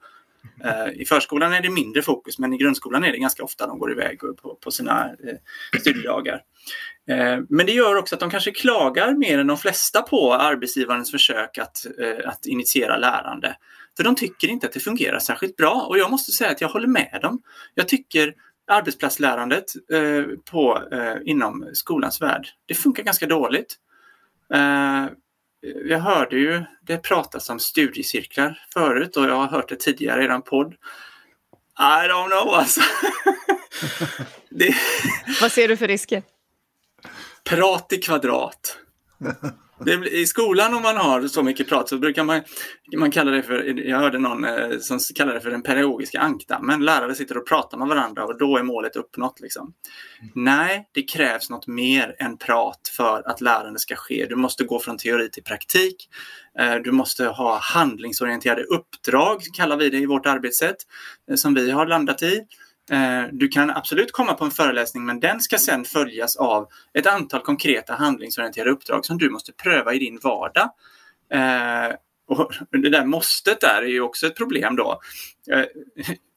[0.64, 3.78] Eh, I förskolan är det mindre fokus men i grundskolan är det ganska ofta de
[3.78, 6.40] går iväg på, på sina eh, studiedagar.
[7.09, 11.11] Eh, men det gör också att de kanske klagar mer än de flesta på arbetsgivarens
[11.11, 11.87] försök att,
[12.24, 13.56] att initiera lärande.
[13.96, 16.68] För de tycker inte att det fungerar särskilt bra och jag måste säga att jag
[16.68, 17.42] håller med dem.
[17.74, 18.35] Jag tycker
[18.66, 19.64] arbetsplatslärandet
[20.50, 20.82] på,
[21.24, 23.76] inom skolans värld, det funkar ganska dåligt
[25.85, 30.26] jag hörde ju det pratas om studiecirklar förut och jag har hört det tidigare i
[30.26, 30.74] en podd.
[31.79, 32.81] I don't know alltså.
[34.50, 34.74] det...
[35.40, 36.22] Vad ser du för risker?
[37.44, 38.79] Prat i kvadrat.
[39.84, 42.42] Det, I skolan om man har så mycket prat så brukar man,
[42.96, 46.84] man kalla det för, jag hörde någon eh, som kallade det för den pedagogiska ankdammen.
[46.84, 49.40] Lärare sitter och pratar med varandra och då är målet uppnått.
[49.40, 49.74] Liksom.
[50.20, 50.32] Mm.
[50.34, 54.26] Nej, det krävs något mer än prat för att lärande ska ske.
[54.28, 56.08] Du måste gå från teori till praktik.
[56.58, 60.76] Eh, du måste ha handlingsorienterade uppdrag, kallar vi det i vårt arbetssätt,
[61.30, 62.40] eh, som vi har landat i.
[62.90, 67.07] Eh, du kan absolut komma på en föreläsning men den ska sedan följas av ett
[67.07, 70.70] antal konkreta handlingsorienterade uppdrag som du måste pröva i din vardag.
[71.33, 71.96] Eh,
[72.29, 75.01] och det där måstet där är ju också ett problem då.
[75.51, 75.64] Eh,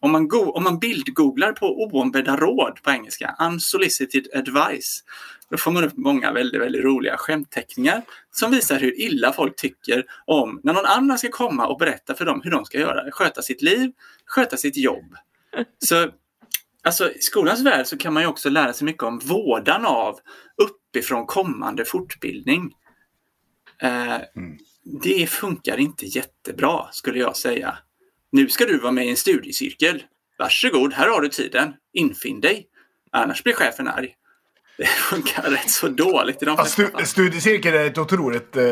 [0.01, 5.03] om man, go- om man bildgooglar på oombedda råd på engelska, unsolicited advice,
[5.49, 10.05] då får man upp många väldigt, väldigt roliga skämtteckningar som visar hur illa folk tycker
[10.25, 13.41] om när någon annan ska komma och berätta för dem hur de ska göra, sköta
[13.41, 13.91] sitt liv,
[14.25, 15.15] sköta sitt jobb.
[15.85, 16.09] Så
[16.83, 20.19] Alltså, I skolans värld så kan man ju också lära sig mycket om vårdan av
[20.61, 22.73] uppifrån kommande fortbildning.
[23.81, 24.57] Eh, mm.
[25.03, 27.77] Det funkar inte jättebra skulle jag säga.
[28.31, 30.03] Nu ska du vara med i en studiecirkel.
[30.37, 31.73] Varsågod, här har du tiden.
[31.93, 32.67] Infinn dig.
[33.11, 34.15] Annars blir chefen arg
[34.79, 38.63] det funkar rätt så dåligt i de flesta stu, Studiecirkel är ett otroligt eh,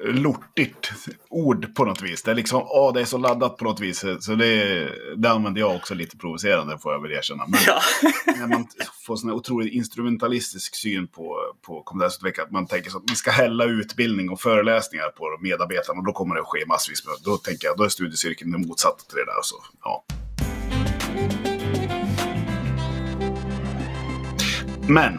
[0.00, 0.92] lortigt
[1.28, 2.22] ord på något vis.
[2.22, 4.04] Det är liksom, åh, det är så laddat på något vis.
[4.20, 7.46] Så det, det använder jag också lite provocerande, får jag väl erkänna.
[7.46, 7.80] Men ja.
[8.38, 8.66] när man
[9.06, 13.16] får sån här otroligt instrumentalistisk syn på, på kompetensutveckling, att man tänker så att vi
[13.16, 17.36] ska hälla utbildning och föreläsningar på medarbetarna, och då kommer det att ske massvis då
[17.36, 19.42] tänker jag, då är studiecirkeln det motsatta till det där.
[19.42, 20.04] Så, ja.
[24.88, 25.12] Men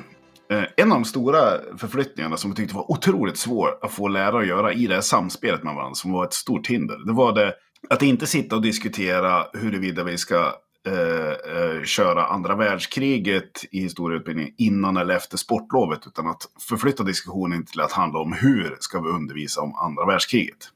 [0.51, 4.41] eh, en av de stora förflyttningarna som jag tyckte var otroligt svår att få lärare
[4.41, 7.33] att göra i det här samspelet med varandra, som var ett stort hinder, det var
[7.33, 7.53] det
[7.89, 10.55] att inte sitta och diskutera huruvida vi ska
[10.87, 17.65] eh, eh, köra andra världskriget i historieutbildningen innan eller efter sportlovet, utan att förflytta diskussionen
[17.65, 20.69] till att handla om hur ska vi undervisa om andra världskriget.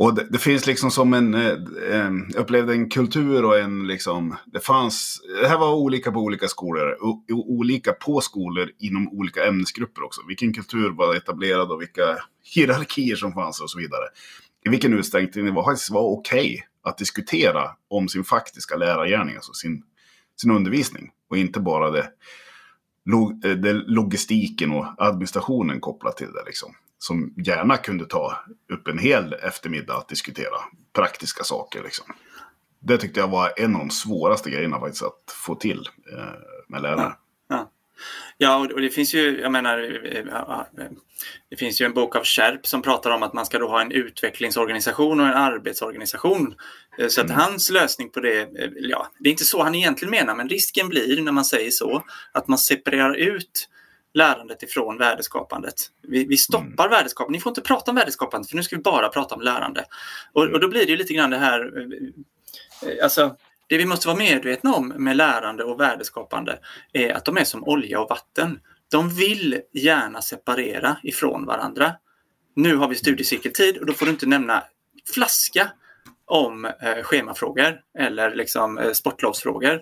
[0.00, 1.56] Och det, det, finns liksom som en, eh,
[2.32, 6.48] jag upplevde en kultur och en liksom, det fanns, det här var olika på olika
[6.48, 10.20] skolor, o, olika på skolor inom olika ämnesgrupper också.
[10.28, 12.16] Vilken kultur var etablerad och vilka
[12.54, 14.04] hierarkier som fanns och så vidare.
[14.66, 19.52] I vilken utsträckning det var, var okej okay att diskutera om sin faktiska lärargärning, alltså
[19.52, 19.82] sin,
[20.40, 21.10] sin undervisning.
[21.30, 22.10] Och inte bara det,
[23.04, 26.44] log, eh, det logistiken och administrationen kopplat till det.
[26.46, 28.38] Liksom som gärna kunde ta
[28.72, 30.56] upp en hel eftermiddag att diskutera
[30.92, 31.82] praktiska saker.
[31.82, 32.06] Liksom.
[32.80, 36.24] det tyckte jag var en av de svåraste grejerna faktiskt att få till eh,
[36.68, 37.12] med lärare.
[37.48, 37.70] Ja.
[38.36, 39.78] Ja, och det finns ju, jag menar,
[41.50, 43.80] det finns ju en bok av Kärp som pratar om att man ska då ha
[43.80, 46.54] en utvecklingsorganisation och en arbetsorganisation.
[46.98, 47.40] Eh, så att mm.
[47.40, 50.88] hans lösning på det, eh, ja, det är inte så han egentligen menar, men risken
[50.88, 53.68] blir när man säger så, att man separerar ut
[54.18, 55.74] lärandet ifrån värdeskapandet.
[56.02, 56.90] Vi, vi stoppar mm.
[56.90, 57.32] värdeskapandet.
[57.32, 59.84] Ni får inte prata om värdeskapandet för nu ska vi bara prata om lärande.
[60.32, 61.72] Och, och då blir det lite grann det här,
[62.82, 63.36] eh, alltså
[63.68, 66.58] det vi måste vara medvetna om med lärande och värdeskapande
[66.92, 68.60] är att de är som olja och vatten.
[68.90, 71.92] De vill gärna separera ifrån varandra.
[72.56, 74.64] Nu har vi studiecirkeltid och då får du inte nämna
[75.14, 75.70] flaska
[76.24, 79.80] om eh, schemafrågor eller liksom, eh, sportlovsfrågor.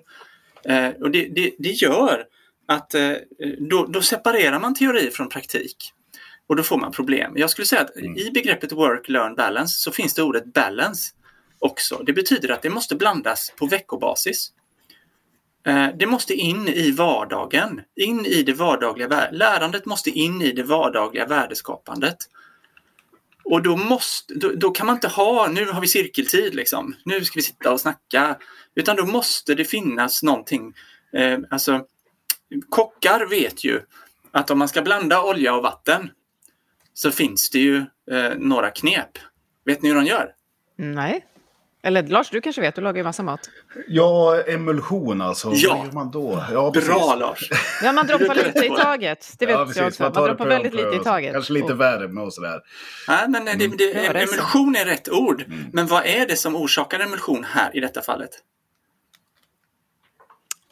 [0.65, 2.25] Eh, och det, det, det, gör
[2.67, 3.13] att eh,
[3.59, 5.93] då, då, separerar man teori från praktik.
[6.47, 7.33] Och då får man problem.
[7.37, 8.17] Jag skulle säga att mm.
[8.17, 11.13] i begreppet work, learn, balance så finns det ordet balance
[11.59, 12.03] också.
[12.07, 14.53] Det betyder att det måste blandas på veckobasis.
[15.67, 20.63] Eh, det måste in i vardagen, in i det vardagliga lärandet måste in i det
[20.63, 22.17] vardagliga värdeskapandet.
[23.45, 27.25] Och då, måste, då, då, kan man inte ha, nu har vi cirkeltid liksom, nu
[27.25, 28.37] ska vi sitta och snacka.
[28.75, 30.75] Utan då måste det finnas någonting,
[31.13, 31.85] eh, alltså
[32.71, 33.81] kockar vet ju
[34.33, 36.11] att om man ska blanda olja och vatten
[36.95, 37.77] så finns det ju
[38.11, 39.19] eh, några knep.
[39.65, 40.33] Vet ni hur de gör?
[40.77, 41.25] Nej.
[41.83, 43.51] Eller Lars, du kanske vet, du lagar ju massa mat.
[43.89, 45.53] Ja, emulsion alltså.
[45.55, 45.75] Ja.
[45.77, 46.45] Vad gör man då?
[46.53, 47.51] Ja, Bra Lars!
[47.83, 49.35] Ja, man droppar lite i taget.
[49.39, 50.03] Det vet ja, jag också.
[50.03, 51.33] Man, man droppar väldigt lite i taget.
[51.33, 51.81] Kanske lite och...
[51.81, 52.61] värme och sådär.
[53.09, 54.17] Nej, men det, det, mm.
[54.17, 55.45] emulsion är rätt ord.
[55.47, 55.65] Mm.
[55.73, 58.31] Men vad är det som orsakar emulsion här i detta fallet?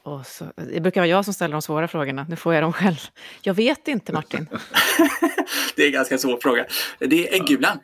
[0.04, 2.26] Och så, det brukar vara jag som ställer de svåra frågorna.
[2.28, 2.96] Nu får jag dem själv.
[3.42, 4.48] Jag vet inte, Martin.
[5.76, 6.66] det är en ganska svår fråga.
[6.98, 7.78] Det är äggulan.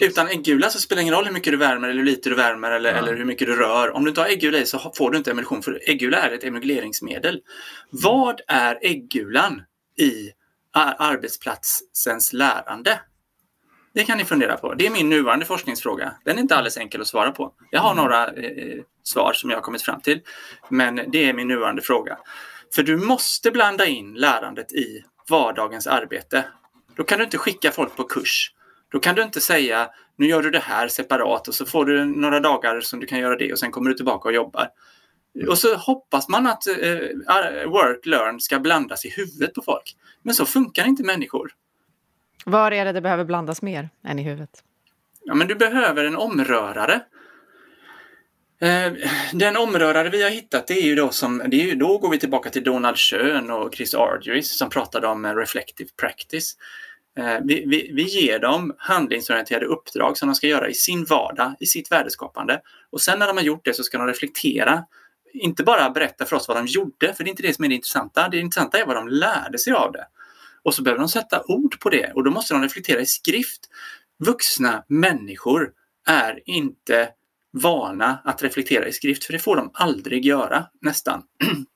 [0.00, 2.34] Utan äggula så spelar det ingen roll hur mycket du värmer eller hur lite du
[2.34, 2.98] värmer eller, ja.
[2.98, 3.90] eller hur mycket du rör.
[3.90, 6.44] Om du inte har äggula i så får du inte emulsion för äggula är ett
[6.44, 7.40] emulgeringsmedel.
[7.90, 9.62] Vad är äggulan
[9.98, 10.30] i
[10.98, 13.00] arbetsplatsens lärande?
[13.94, 14.74] Det kan ni fundera på.
[14.74, 16.14] Det är min nuvarande forskningsfråga.
[16.24, 17.52] Den är inte alldeles enkel att svara på.
[17.70, 18.04] Jag har mm.
[18.04, 20.20] några eh, svar som jag har kommit fram till.
[20.68, 22.18] Men det är min nuvarande fråga.
[22.74, 26.44] För du måste blanda in lärandet i vardagens arbete.
[26.96, 28.52] Då kan du inte skicka folk på kurs.
[28.92, 32.04] Då kan du inte säga nu gör du det här separat och så får du
[32.04, 34.68] några dagar som du kan göra det och sen kommer du tillbaka och jobbar.
[35.34, 35.48] Mm.
[35.48, 36.74] Och så hoppas man att eh,
[37.66, 39.96] work, learn ska blandas i huvudet på folk.
[40.22, 41.52] Men så funkar inte människor.
[42.44, 44.64] Var är det det behöver blandas mer än i huvudet?
[45.24, 47.00] Ja, men du behöver en omrörare.
[48.60, 48.92] Eh,
[49.32, 52.10] den omrörare vi har hittat, det är ju då som, det är ju, då går
[52.10, 56.56] vi tillbaka till Donald Schön och Chris Argyris som pratade om eh, reflective practice.
[57.18, 61.54] Eh, vi, vi, vi, ger dem handlingsorienterade uppdrag som de ska göra i sin vardag,
[61.60, 62.60] i sitt värdeskapande.
[62.90, 64.84] Och sen när de har gjort det så ska de reflektera.
[65.32, 67.68] Inte bara berätta för oss vad de gjorde, för det är inte det som är
[67.68, 68.28] det intressanta.
[68.28, 70.06] Det intressanta är vad de lärde sig av det.
[70.64, 73.60] Och så behöver de sätta ord på det och då måste de reflektera i skrift.
[74.18, 75.72] Vuxna människor
[76.06, 77.08] är inte
[77.50, 81.22] vana att reflektera i skrift, för det får de aldrig göra, nästan.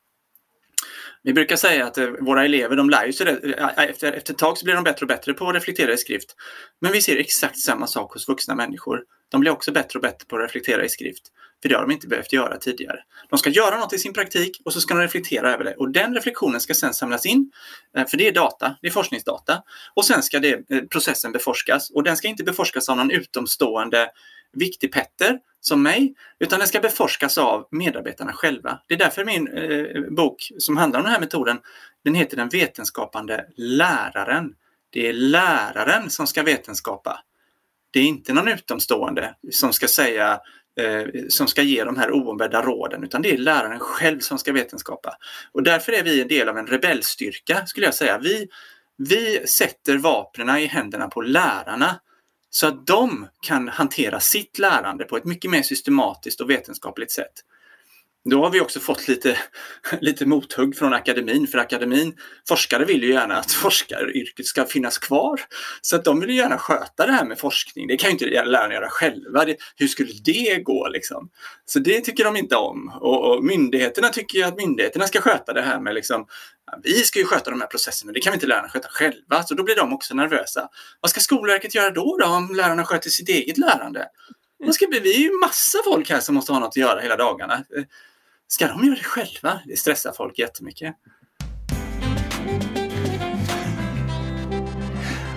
[1.22, 3.58] Vi brukar säga att eh, våra elever de lär sig det.
[3.58, 5.96] Eh, efter, efter ett tag så blir de bättre och bättre på att reflektera i
[5.96, 6.36] skrift.
[6.80, 9.04] Men vi ser exakt samma sak hos vuxna människor.
[9.28, 11.22] De blir också bättre och bättre på att reflektera i skrift.
[11.62, 12.98] För det har de inte behövt göra tidigare.
[13.30, 15.74] De ska göra något i sin praktik och så ska de reflektera över det.
[15.74, 17.52] Och den reflektionen ska sedan samlas in,
[17.96, 19.62] eh, för det är data, det är forskningsdata.
[19.94, 21.90] Och sen ska det, eh, processen beforskas.
[21.90, 24.10] Och den ska inte beforskas av någon utomstående
[24.52, 28.80] viktig Petter som mig, utan den ska beforskas av medarbetarna själva.
[28.86, 31.58] Det är därför min eh, bok som handlar om den här metoden,
[32.04, 34.54] den heter Den vetenskapande läraren.
[34.90, 37.20] Det är läraren som ska vetenskapa.
[37.90, 40.40] Det är inte någon utomstående som ska säga
[40.78, 44.52] Eh, som ska ge de här oombedda råden, utan det är läraren själv som ska
[44.52, 45.16] vetenskapa.
[45.52, 48.18] Och därför är vi en del av en rebellstyrka, skulle jag säga.
[48.18, 48.48] Vi,
[48.96, 52.00] vi sätter vapnen i händerna på lärarna
[52.50, 57.32] så att de kan hantera sitt lärande på ett mycket mer systematiskt och vetenskapligt sätt.
[58.30, 59.38] Då har vi också fått lite,
[60.00, 62.16] lite mothugg från akademin, för akademin,
[62.48, 65.40] forskare vill ju gärna att forskaryrket ska finnas kvar.
[65.80, 67.86] Så att de vill gärna sköta det här med forskning.
[67.86, 69.44] Det kan ju inte lärarna göra själva.
[69.44, 71.30] Det, hur skulle det gå liksom?
[71.66, 72.92] Så det tycker de inte om.
[73.00, 76.26] Och, och myndigheterna tycker ju att myndigheterna ska sköta det här med liksom,
[76.82, 79.42] vi ska ju sköta de här processerna, det kan vi inte lärarna sköta själva.
[79.42, 80.68] Så då blir de också nervösa.
[81.00, 84.06] Vad ska Skolverket göra då, då om lärarna sköter sitt eget lärande?
[84.58, 84.86] Vad ska?
[84.90, 87.64] Vi är ju massa folk här som måste ha något att göra hela dagarna.
[88.48, 89.60] Ska de göra det själva?
[89.66, 90.94] Det stressar folk jättemycket.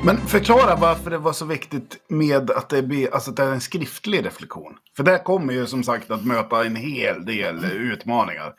[0.06, 3.52] Men förklara varför det var så viktigt med att det, blir, alltså att det är
[3.52, 4.78] en skriftlig reflektion.
[4.96, 8.54] För det kommer ju som sagt att möta en hel del utmaningar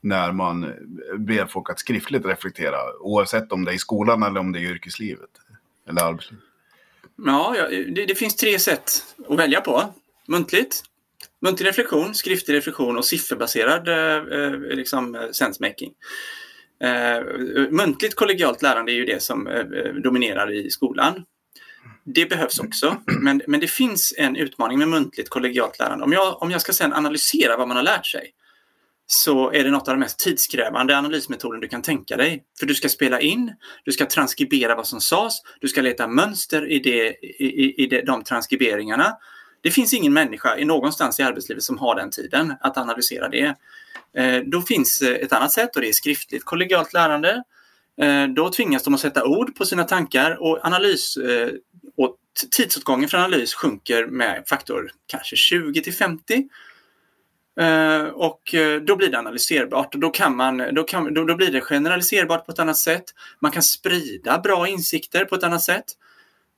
[0.00, 0.60] när man
[1.18, 2.76] ber folk att skriftligt reflektera.
[3.00, 5.30] Oavsett om det är i skolan eller om det är i yrkeslivet.
[5.88, 6.44] Eller arbetslivet.
[7.16, 8.90] Ja, ja det, det, finns tre sätt
[9.28, 9.82] att välja på.
[10.28, 10.82] Muntligt,
[11.42, 15.92] muntlig reflektion, skriftlig reflektion och sifferbaserad eh, eh liksom, eh, sensemaking.
[16.82, 17.22] Eh,
[17.70, 21.24] muntligt kollegialt lärande är ju det som eh, eh, dominerar i skolan.
[22.04, 26.04] Det behövs också, men, men det finns en utmaning med muntligt kollegialt lärande.
[26.04, 28.32] Om jag, om jag ska sedan analysera vad man har lärt sig
[29.06, 32.44] så är det något av de mest tidskrävande analysmetoden du kan tänka dig.
[32.58, 33.52] För du ska spela in,
[33.84, 38.02] du ska transkribera vad som sades, du ska leta mönster i, det, i, i i
[38.06, 39.16] de transkriberingarna.
[39.66, 43.54] Det finns ingen människa i någonstans i arbetslivet som har den tiden att analysera det.
[44.16, 47.42] Eh, då finns eh, ett annat sätt och det är skriftligt kollegialt lärande.
[48.00, 51.18] Eh, då tvingas de att sätta ord på sina tankar och analys
[51.96, 52.16] och
[52.56, 56.48] tidsåtgången för analys sjunker med faktor kanske 20 till 50.
[58.12, 61.60] Och då blir det analyserbart och då, kan man, då, kan, då, då blir det
[61.60, 63.04] generaliserbart på ett annat sätt.
[63.40, 65.84] Man kan sprida bra insikter på ett annat sätt.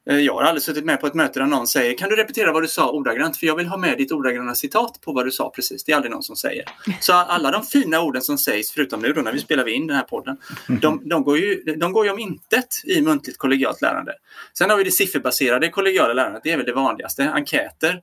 [0.08, 2.52] Eh, jag har aldrig suttit med på ett möte där någon säger kan du repetera
[2.52, 5.30] vad du sa ordagrant för jag vill ha med ditt ordagranna citat på vad du
[5.30, 5.84] sa precis.
[5.84, 6.64] Det är aldrig någon som säger.
[7.00, 9.96] Så alla de fina orden som sägs, förutom nu då när vi spelar in den
[9.96, 14.14] här podden, de, de, går ju, de går ju om intet i muntligt kollegialt lärande.
[14.58, 18.00] Sen har vi det sifferbaserade kollegiala lärandet, det är väl det vanligaste, enkäter.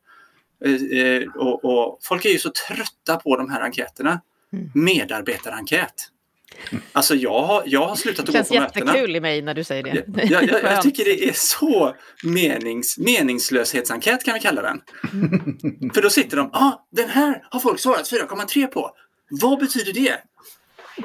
[0.65, 4.21] Eh, eh, och, och folk är ju så trötta på de här enkäterna.
[4.53, 4.71] Mm.
[4.73, 6.09] Medarbetarenkät.
[6.91, 8.67] Alltså jag har, jag har slutat att gå på mötena.
[8.67, 10.03] Det känns jättekul i mig när du säger det.
[10.21, 14.81] Jag, jag, jag, jag, tycker det är så menings, meningslöshetsenkät kan vi kalla den.
[15.93, 18.91] För då sitter de, ah, den här har folk svarat 4,3 på.
[19.29, 20.17] Vad betyder det?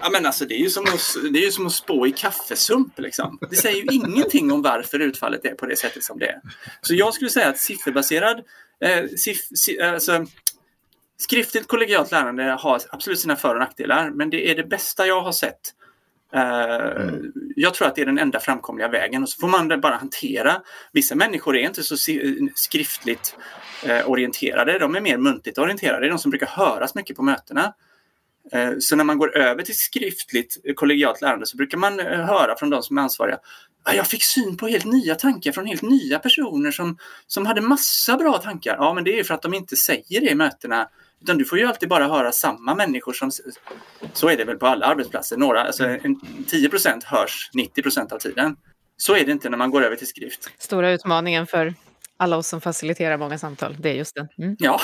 [0.03, 2.13] Ja, men alltså, det, är ju som att, det är ju som att spå i
[2.13, 2.99] kaffesump.
[2.99, 3.39] Liksom.
[3.51, 6.41] Det säger ju ingenting om varför utfallet är på det sättet som det är.
[6.81, 8.41] Så jag skulle säga att sifferbaserad
[8.85, 10.27] eh, siff, si, alltså,
[11.21, 15.23] Skriftligt kollegialt lärande har absolut sina för och nackdelar, men det är det bästa jag
[15.23, 15.61] har sett.
[16.35, 17.33] Uh, mm.
[17.57, 20.63] Jag tror att det är den enda framkomliga vägen och så får man bara hantera.
[20.93, 21.97] Vissa människor är inte så
[22.55, 23.37] skriftligt
[23.89, 27.23] uh, orienterade, de är mer muntligt orienterade, det är de som brukar höras mycket på
[27.23, 27.75] mötena.
[28.55, 32.71] Uh, så när man går över till skriftligt kollegialt lärande så brukar man höra från
[32.71, 33.39] de som är ansvariga
[33.85, 38.17] jag fick syn på helt nya tankar från helt nya personer som, som hade massa
[38.17, 38.77] bra tankar.
[38.79, 40.89] Ja, men det är för att de inte säger det i mötena
[41.23, 43.31] utan du får ju alltid bara höra samma människor som...
[44.13, 45.37] Så är det väl på alla arbetsplatser.
[45.37, 48.57] Några, alltså en, 10% hörs 90% av tiden.
[48.97, 50.51] Så är det inte när man går över till skrift.
[50.59, 51.75] Stora utmaningen för
[52.17, 54.29] alla oss som faciliterar många samtal, det är just det.
[54.39, 54.57] Mm.
[54.59, 54.81] Ja.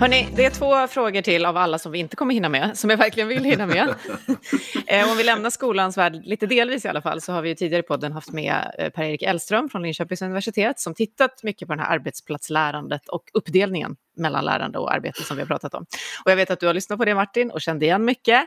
[0.00, 2.90] Hörni, det är två frågor till av alla som vi inte kommer hinna med, som
[2.90, 3.94] jag verkligen vill hinna med.
[4.86, 7.54] Eh, om vi lämnar skolans värld, lite delvis i alla fall, så har vi ju
[7.54, 11.74] tidigare i podden haft med eh, Per-Erik Elström från Linköpings universitet som tittat mycket på
[11.74, 15.86] det här arbetsplatslärandet och uppdelningen mellan lärande och arbete som vi har pratat om.
[16.24, 18.44] Och jag vet att du har lyssnat på det Martin och kände igen mycket.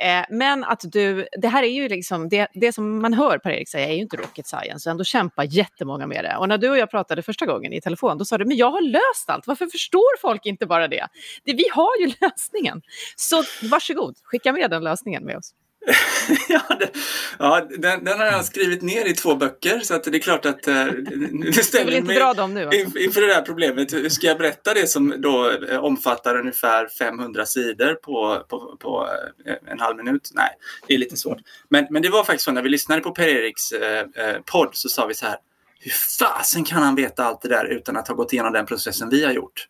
[0.00, 3.68] Eh, men att du, det här är ju liksom, det, det som man hör Per-Erik
[3.68, 6.36] säga är ju inte rocket science och ändå kämpar jättemånga med det.
[6.36, 8.70] Och när du och jag pratade första gången i telefon då sa du, men jag
[8.70, 11.08] har löst allt, varför förstår folk inte bara det?
[11.44, 12.82] det vi har ju lösningen.
[13.16, 15.54] Så varsågod, skicka med den lösningen med oss.
[16.48, 16.90] ja, det,
[17.38, 20.46] ja den, den, har jag skrivit ner i två böcker så att det är klart
[20.46, 20.86] att eh,
[21.30, 22.98] nu ställer jag inte dra dem nu, alltså.
[22.98, 24.12] inför det här problemet.
[24.12, 29.08] Ska jag berätta det som då eh, omfattar ungefär 500 sidor på, på, på
[29.46, 30.30] eh, en halv minut?
[30.34, 30.50] Nej,
[30.86, 31.38] det är lite svårt.
[31.68, 34.88] Men, men det var faktiskt så när vi lyssnade på Per-Eriks eh, eh, podd så
[34.88, 35.36] sa vi så här
[35.80, 39.08] hur fasen kan han veta allt det där utan att ha gått igenom den processen
[39.08, 39.68] vi har gjort?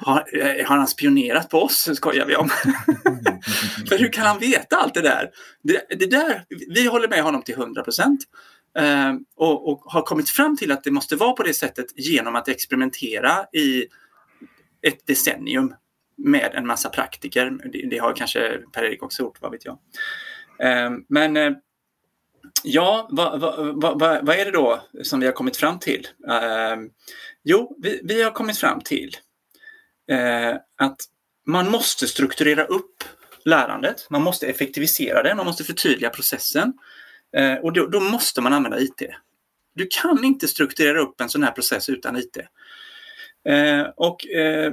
[0.00, 2.48] Har, eh, har, han spionerat på oss, skojar vi om.
[3.88, 5.30] För hur kan han veta allt det där?
[5.62, 8.20] Det, det där vi håller med honom till 100 procent.
[8.78, 12.36] Eh, och, och, har kommit fram till att det måste vara på det sättet genom
[12.36, 13.86] att experimentera i
[14.86, 15.74] ett decennium
[16.16, 17.70] med en massa praktiker.
[17.72, 19.78] Det, det har kanske Per-Erik också gjort, vad vet jag.
[20.58, 21.52] Eh, men eh,
[22.62, 26.08] ja, vad, vad, vad, vad, är det då som vi har kommit fram till?
[26.28, 26.76] Eh,
[27.44, 29.16] jo, vi, vi har kommit fram till
[30.10, 31.00] eh, att
[31.46, 33.04] man måste strukturera upp
[33.44, 34.06] lärandet.
[34.10, 36.72] Man måste effektivisera det, man måste förtydliga processen.
[37.36, 39.02] Eh, och då, då, måste man använda IT.
[39.74, 42.36] Du kan inte strukturera upp en sån här process utan IT.
[43.48, 44.72] Eh, och eh,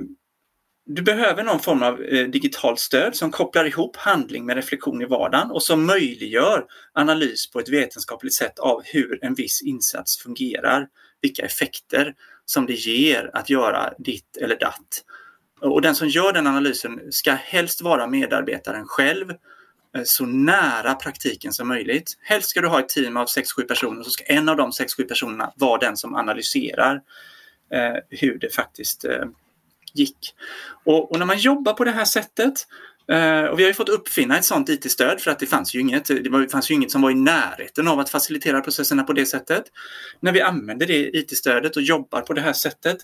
[0.86, 5.05] du behöver någon form av eh, digitalt stöd som kopplar ihop handling med reflektion i
[5.05, 10.88] vardagen och som möjliggör analys på ett vetenskapligt sätt av hur en viss insats fungerar,
[11.22, 12.13] vilka effekter
[12.45, 15.03] som det ger att göra ditt eller datt.
[15.61, 19.30] Och den som gör den analysen ska helst vara medarbetaren själv
[19.95, 22.17] eh, så nära praktiken som möjligt.
[22.22, 25.03] Helst ska du ha ett team av 6-7 personer så ska en av de 6-7
[25.07, 27.01] personerna vara den som analyserar
[27.74, 29.26] eh, hur det faktiskt eh,
[29.93, 30.36] gick.
[30.84, 32.67] Och, och, när man jobbar på det här sättet
[33.12, 35.80] Eh, och vi har ju fått uppfinna ett sådant IT-stöd för att det fanns ju
[35.80, 36.07] inget.
[36.07, 39.64] Det fanns ju inget som var i närheten av att facilitera processerna på det sättet.
[40.20, 42.97] När vi använder det IT-stödet och jobbar på det här sättet,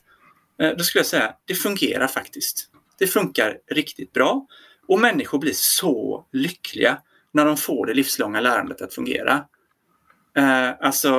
[0.62, 2.70] eh, då skulle jag säga det fungerar faktiskt.
[2.99, 4.47] Det funkar riktigt bra
[4.88, 6.97] och människor blir så lyckliga
[7.34, 9.45] när de får det livslånga lärandet att fungera.
[10.38, 11.11] Uh, alltså,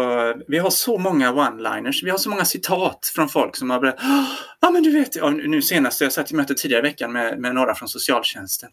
[0.48, 4.04] vi har så många one-liners, vi har så många citat från folk som har berättat.
[4.04, 4.26] Ah,
[4.60, 5.16] ja, men du vet,
[5.46, 8.70] nu senast, jag satt i möte tidigare i veckan med, med några från socialtjänsten.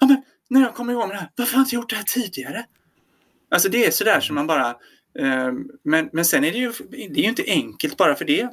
[0.00, 1.96] Ja, men när jag kommer igång med det här, varför har jag inte gjort det
[1.96, 2.64] här tidigare?
[3.50, 4.68] Alltså det är sådär som man bara...
[5.20, 5.52] Uh,
[5.84, 8.48] men, men sen är det ju, det är ju inte enkelt bara för det.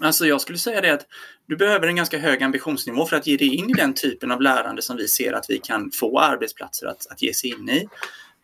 [0.00, 1.06] Alltså jag skulle säga det att
[1.46, 4.42] du behöver en ganska hög ambitionsnivå för att ge dig in i den typen av
[4.42, 7.88] lärande som vi ser att vi kan få arbetsplatser att, att ge sig in i.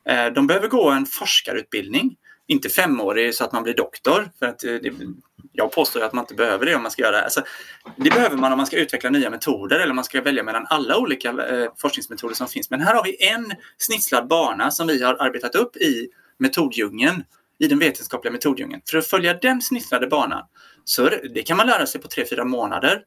[0.08, 4.30] Eh, de behöver gå en forskarutbildning, inte femårig så att man blir doktor.
[4.38, 4.92] För att eh, det,
[5.52, 7.24] jag påstår att man inte behöver det om man ska göra det.
[7.24, 7.42] Alltså,
[7.96, 10.66] det behöver man om man ska utveckla nya metoder eller om man ska välja mellan
[10.66, 12.70] alla olika eh, forskningsmetoder som finns.
[12.70, 17.24] Men här har vi en snitslad bana som vi har arbetat upp i metoddjungeln,
[17.58, 18.82] i den vetenskapliga metoddjungeln.
[18.90, 20.44] För att följa den snitslade banan,
[20.84, 23.02] så det kan man lära sig på 3-4 månader.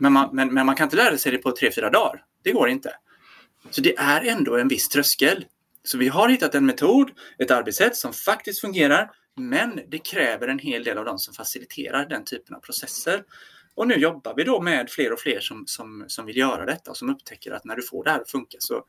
[0.00, 2.22] Men man, men, men man kan inte lära sig det på 3-4 dagar.
[2.44, 2.90] Det går inte.
[3.70, 5.44] Så det är ändå en viss tröskel.
[5.84, 10.58] Så vi har hittat en metod, ett arbetssätt som faktiskt fungerar, men det kräver en
[10.58, 13.22] hel del av de som faciliterar den typen av processer.
[13.74, 16.90] Och nu jobbar vi då med fler och fler som, som, som vill göra detta
[16.90, 18.84] och som upptäcker att när du får det här att funka så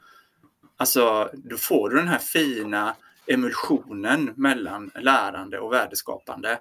[0.78, 2.96] alltså, då får du den här fina
[3.28, 6.60] emulsionen mellan lärande och värdeskapande.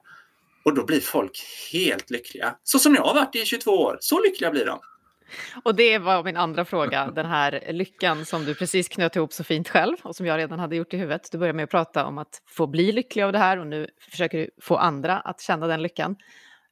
[0.65, 2.57] Och då blir folk helt lyckliga.
[2.63, 4.81] Så som jag har varit i 22 år, så lyckliga blir de.
[5.63, 9.45] Och det var min andra fråga, den här lyckan som du precis knöt ihop så
[9.45, 11.29] fint själv och som jag redan hade gjort i huvudet.
[11.33, 13.89] Du började med att prata om att få bli lycklig av det här och nu
[14.11, 16.17] försöker du få andra att känna den lyckan.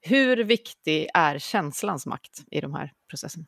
[0.01, 3.45] Hur viktig är känslans makt i de här processerna?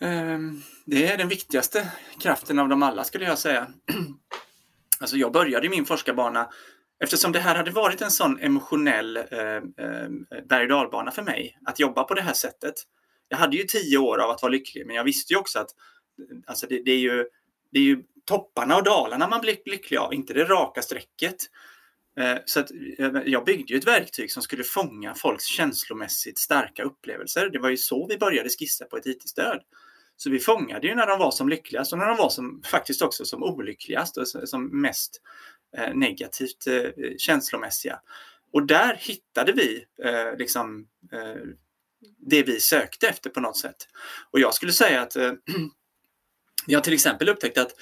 [0.00, 3.66] Ehm, det är den viktigaste kraften av dem alla skulle jag säga.
[5.02, 6.48] Alltså jag började min forskarbana
[7.04, 10.08] Eftersom det här hade varit en sån emotionell eh, eh,
[10.48, 12.74] berg och dalbana för mig, att jobba på det här sättet,
[13.30, 15.70] jag hade ju tio år av att vara lycklig, men jag visste ju också att
[16.46, 17.26] alltså det, det, är ju,
[17.72, 21.36] det är ju topparna och dalarna man blir lycklig av, inte det raka strecket.
[22.20, 26.82] Eh, så att eh, jag byggde ju ett verktyg som skulle fånga folks känslomässigt starka
[26.82, 27.50] upplevelser.
[27.50, 29.60] Det var ju så vi började skissa på ett IT-stöd.
[30.16, 33.02] Så vi fångade ju när de var som lyckligast och när de var som, faktiskt
[33.02, 35.20] också som olyckligast och som mest
[35.76, 36.64] eh, negativt
[37.18, 38.00] känslomässiga.
[38.52, 39.84] Och där hittade vi
[40.38, 40.86] liksom
[42.18, 43.76] det vi sökte efter på något sätt.
[44.30, 45.32] Och jag skulle säga att eh,
[46.66, 47.72] jag till exempel upptäckte att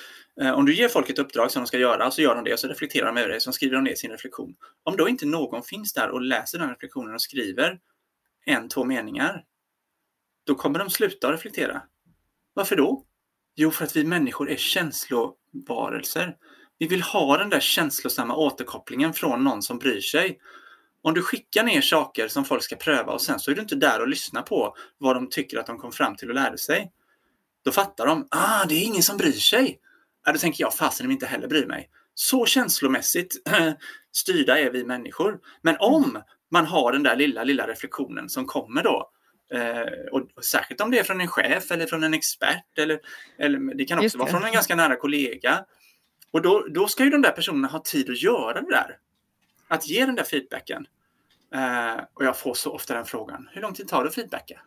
[0.41, 2.53] eh, om du ger folk ett uppdrag som de ska göra, så gör de det
[2.53, 4.55] och så reflekterar de över det, så skriver de ner sin reflektion.
[4.83, 7.79] Om då inte någon finns där och läser den reflektionen och skriver
[8.45, 9.45] en, två meningar,
[10.47, 11.83] då kommer de sluta reflektera.
[12.55, 13.05] Varför då?
[13.57, 16.37] Jo, för att vi människor är känslovarelser.
[16.79, 20.39] Vi vill ha den där känslosamma återkopplingen från någon som bryr sig.
[21.03, 23.75] Om du skickar ner saker som folk ska pröva och sen så är du inte
[23.75, 26.93] där och lyssnar på vad de tycker att de kom fram till och lärde sig.
[27.65, 29.79] Då fattar de, ah, det är ingen som bryr sig.
[30.27, 31.91] Ja, då tänker jag, fasen de inte heller bryr mig.
[32.15, 33.37] Så känslomässigt
[34.13, 35.41] styrda är vi människor.
[35.63, 39.11] Men om man har den där lilla, lilla reflektionen som kommer då,
[39.55, 43.01] eh, och, särskilt om det är från en chef eller från en expert, eller,
[43.39, 44.23] eller det kan också det.
[44.23, 45.65] vara från en ganska nära kollega.
[46.31, 48.97] Och då, då ska ju de där personerna ha tid att göra det där
[49.69, 50.87] att ge den där feedbacken.
[51.55, 54.61] Uh, och jag får så ofta den frågan, hur lång tid tar det att feedbacka?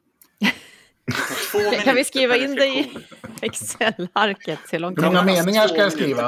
[1.83, 2.97] kan vi skriva in det i
[3.41, 4.59] Excel-arket?
[4.81, 6.21] Många meningar ska jag skriva?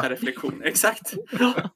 [0.63, 1.13] Exakt.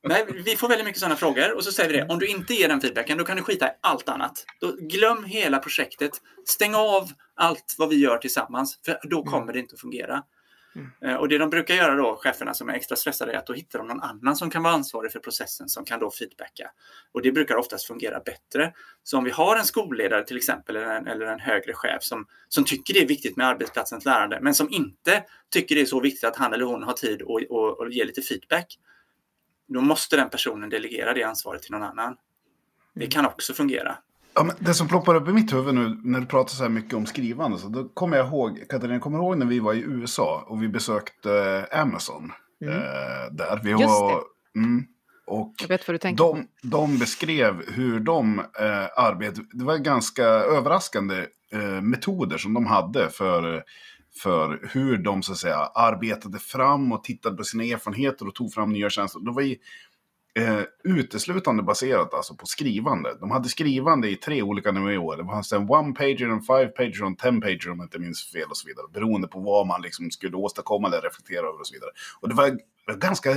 [0.03, 2.05] Nej, vi får väldigt mycket sådana frågor och så säger vi det.
[2.09, 4.45] Om du inte ger den feedbacken, då kan du skita i allt annat.
[4.61, 6.11] Då, glöm hela projektet.
[6.45, 9.53] Stäng av allt vad vi gör tillsammans, för då kommer mm.
[9.53, 10.23] det inte att fungera.
[10.77, 11.17] Mm.
[11.19, 13.79] Och det de brukar göra då, cheferna som är extra stressade, är att då hittar
[13.79, 16.71] de någon annan som kan vara ansvarig för processen som kan då feedbacka.
[17.11, 18.73] Och det brukar oftast fungera bättre.
[19.03, 22.25] Så om vi har en skolledare till exempel, eller en, eller en högre chef som,
[22.49, 25.99] som tycker det är viktigt med arbetsplatsens lärande, men som inte tycker det är så
[25.99, 28.79] viktigt att han eller hon har tid att och, och ge lite feedback,
[29.67, 32.17] då måste den personen delegera det ansvaret till någon annan.
[32.93, 33.11] Det mm.
[33.11, 33.97] kan också fungera.
[34.37, 36.69] Ja, men det som ploppar upp i mitt huvud nu när du pratar så här
[36.69, 39.73] mycket om skrivande, så då kommer jag ihåg, Katarina, kommer du ihåg när vi var
[39.73, 42.31] i USA och vi besökte Amazon?
[42.61, 42.75] Mm.
[42.75, 43.59] Eh, där.
[43.63, 44.59] Vi Just var, det.
[44.59, 44.85] Mm,
[45.27, 49.77] och jag vet vad du tänker de, de beskrev hur de eh, arbetade, det var
[49.77, 53.63] ganska överraskande eh, metoder som de hade för,
[54.23, 58.53] för hur de så att säga arbetade fram och tittade på sina erfarenheter och tog
[58.53, 59.19] fram nya tjänster.
[59.19, 59.55] Det var ju
[60.37, 63.17] eh, uteslutande baserat alltså på skrivande.
[63.19, 65.17] De hade skrivande i tre olika nivåer.
[65.17, 68.57] Det fanns en one-pager, en five-pager och en ten-pager om jag inte minns fel och
[68.57, 68.85] så vidare.
[68.93, 71.89] Beroende på vad man liksom skulle åstadkomma eller reflektera över och så vidare.
[72.19, 72.59] Och det var
[72.95, 73.31] ganska,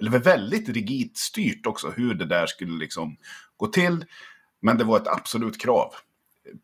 [0.00, 3.16] eller var väldigt rigitt styrt också hur det där skulle liksom
[3.56, 4.04] gå till.
[4.60, 5.94] Men det var ett absolut krav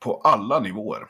[0.01, 1.07] på alla nivåer.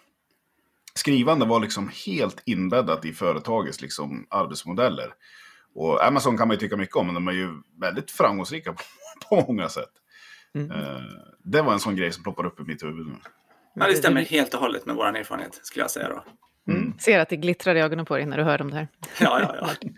[0.95, 5.15] Skrivande var liksom helt inbäddat i företagets liksom arbetsmodeller.
[5.75, 7.49] Och Amazon kan man ju tycka mycket om, men de är ju
[7.81, 8.83] väldigt framgångsrika på,
[9.29, 9.91] på många sätt.
[10.55, 10.71] Mm.
[10.71, 11.03] Uh,
[11.45, 13.15] det var en sån grej som ploppar upp i mitt huvud nu.
[13.75, 16.25] Ja, det stämmer helt och hållet med vår erfarenhet, skulle jag säga då.
[16.69, 16.95] Mm.
[16.99, 18.89] Ser att det glittrar i ögonen på dig när du hör om det här.
[19.21, 19.91] Ja, ja, ja.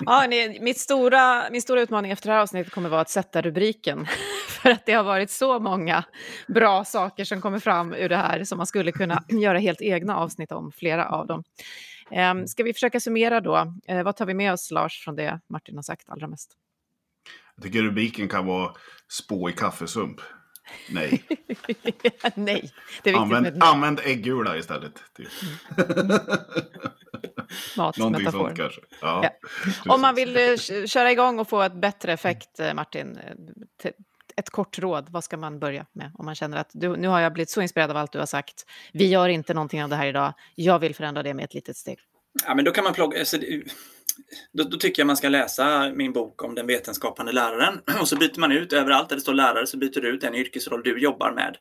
[0.00, 3.42] ja ni, mitt stora, min stora utmaning efter det här avsnittet kommer vara att sätta
[3.42, 4.06] rubriken.
[4.48, 6.04] För att det har varit så många
[6.48, 10.16] bra saker som kommer fram ur det här som man skulle kunna göra helt egna
[10.16, 11.44] avsnitt om, flera av dem.
[12.10, 13.74] Um, ska vi försöka summera då?
[13.90, 16.56] Uh, vad tar vi med oss, Lars, från det Martin har sagt allra mest?
[17.54, 18.72] Jag tycker rubriken kan vara
[19.08, 20.20] spå i kaffesump.
[20.90, 21.24] Nej.
[22.34, 22.72] nej.
[23.02, 25.02] Det är använd, med använd äggula istället.
[25.16, 25.28] Typ.
[27.76, 28.80] Någonting sånt kanske.
[29.00, 29.30] Ja, ja.
[29.94, 33.18] Om man vill uh, köra igång och få ett bättre effekt, uh, Martin,
[34.36, 36.10] ett kort råd, vad ska man börja med?
[36.14, 38.26] Om man känner att du, nu har jag blivit så inspirerad av allt du har
[38.26, 38.66] sagt.
[38.92, 40.32] Vi gör inte någonting av det här idag.
[40.54, 41.98] Jag vill förändra det med ett litet steg.
[42.44, 43.18] Ja, men då kan man plocka...
[43.18, 43.38] Alltså,
[44.52, 47.80] då, då, tycker jag man ska läsa min bok om den vetenskapande läraren.
[48.00, 50.34] Och så byter man ut överallt där det står lärare så byter du ut den
[50.34, 51.56] yrkesroll du jobbar med.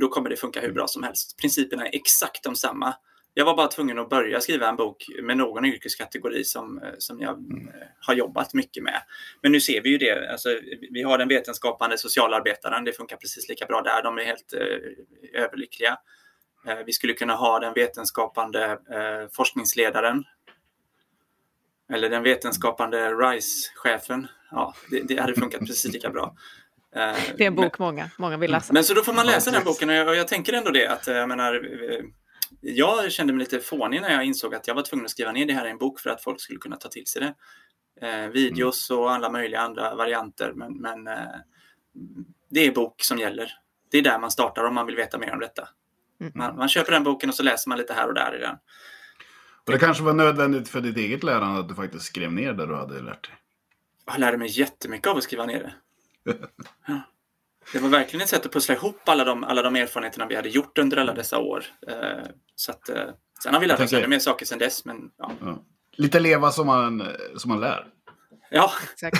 [0.00, 1.38] Då kommer det funka hur bra som helst.
[1.40, 2.94] Principerna är exakt de samma.
[3.38, 7.38] Jag var bara tvungen att börja skriva en bok med någon yrkeskategori som, som jag
[7.38, 7.68] mm.
[8.00, 9.02] har jobbat mycket med.
[9.42, 10.32] Men nu ser vi ju det.
[10.32, 10.48] Alltså,
[10.90, 12.84] vi har den vetenskapande socialarbetaren.
[12.84, 14.02] Det funkar precis lika bra där.
[14.02, 15.98] De är helt eh, överlyckliga.
[16.66, 20.24] Eh, vi skulle kunna ha den vetenskapande eh, forskningsledaren
[21.92, 24.26] eller den vetenskapande RISE-chefen.
[24.50, 26.36] Ja, det, det hade funkat precis lika bra.
[26.96, 28.72] Eh, det är en bok men, många, många vill läsa.
[28.72, 30.86] Men så då får man läsa den boken och jag, och jag tänker ändå det
[30.86, 31.62] att jag menar,
[32.60, 35.46] jag kände mig lite fånig när jag insåg att jag var tvungen att skriva ner
[35.46, 37.34] det här i en bok för att folk skulle kunna ta till sig det.
[38.06, 41.36] Eh, videos och alla möjliga andra varianter, men, men eh,
[42.50, 43.52] det är bok som gäller.
[43.90, 45.68] Det är där man startar om man vill veta mer om detta.
[46.20, 46.32] Mm.
[46.34, 48.56] Man, man, köper den boken och så läser man lite här och där i den.
[49.66, 52.66] Och det kanske var nödvändigt för ditt eget lärande att du faktiskt skrev ner det
[52.66, 53.34] du hade lärt dig?
[54.06, 55.74] Jag lärde mig jättemycket av att skriva ner det.
[56.86, 57.00] ja.
[57.72, 60.48] Det var verkligen ett sätt att pussla ihop alla de, alla de erfarenheterna vi hade
[60.48, 61.64] gjort under alla dessa år.
[61.88, 61.96] Eh,
[62.54, 63.04] så att, eh,
[63.42, 64.84] sen har vi lärt oss ännu mer saker sen dess.
[64.84, 65.32] Men, ja.
[65.40, 65.64] Ja.
[65.96, 67.86] Lite leva som man, som man lär.
[68.50, 68.72] Ja,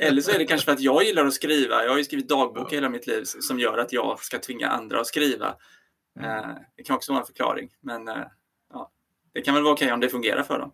[0.00, 1.82] eller så är det kanske för att jag gillar att skriva.
[1.84, 2.74] Jag har ju skrivit dagbok ja.
[2.74, 5.54] hela mitt liv som gör att jag ska tvinga andra att skriva.
[6.20, 6.56] Mm.
[6.76, 7.68] Det kan också vara en förklaring.
[7.80, 8.06] Men
[8.72, 8.90] ja,
[9.34, 10.72] det kan väl vara okej okay om det fungerar för dem.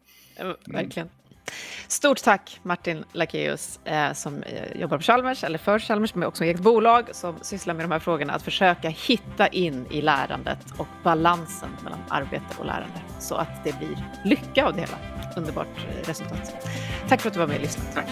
[0.67, 1.09] verkligen.
[1.89, 6.45] Stort tack Martin Lakeus eh, som eh, jobbar på Chalmers, eller för Chalmers, men också
[6.45, 8.33] eget bolag som sysslar med de här frågorna.
[8.33, 13.79] Att försöka hitta in i lärandet och balansen mellan arbete och lärande så att det
[13.79, 14.99] blir lycka av det hela.
[15.37, 16.67] Underbart eh, resultat.
[17.09, 17.91] Tack för att du var med och lyssnade.
[17.95, 18.09] Tack.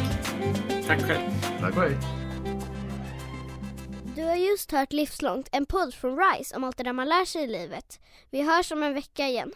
[0.87, 1.21] Tack själv.
[1.61, 1.97] Tack och hej.
[4.17, 7.25] Du har just hört Livslångt, en podd från RISE om allt det där man lär
[7.25, 8.01] sig i livet.
[8.31, 9.53] Vi hörs om en vecka igen.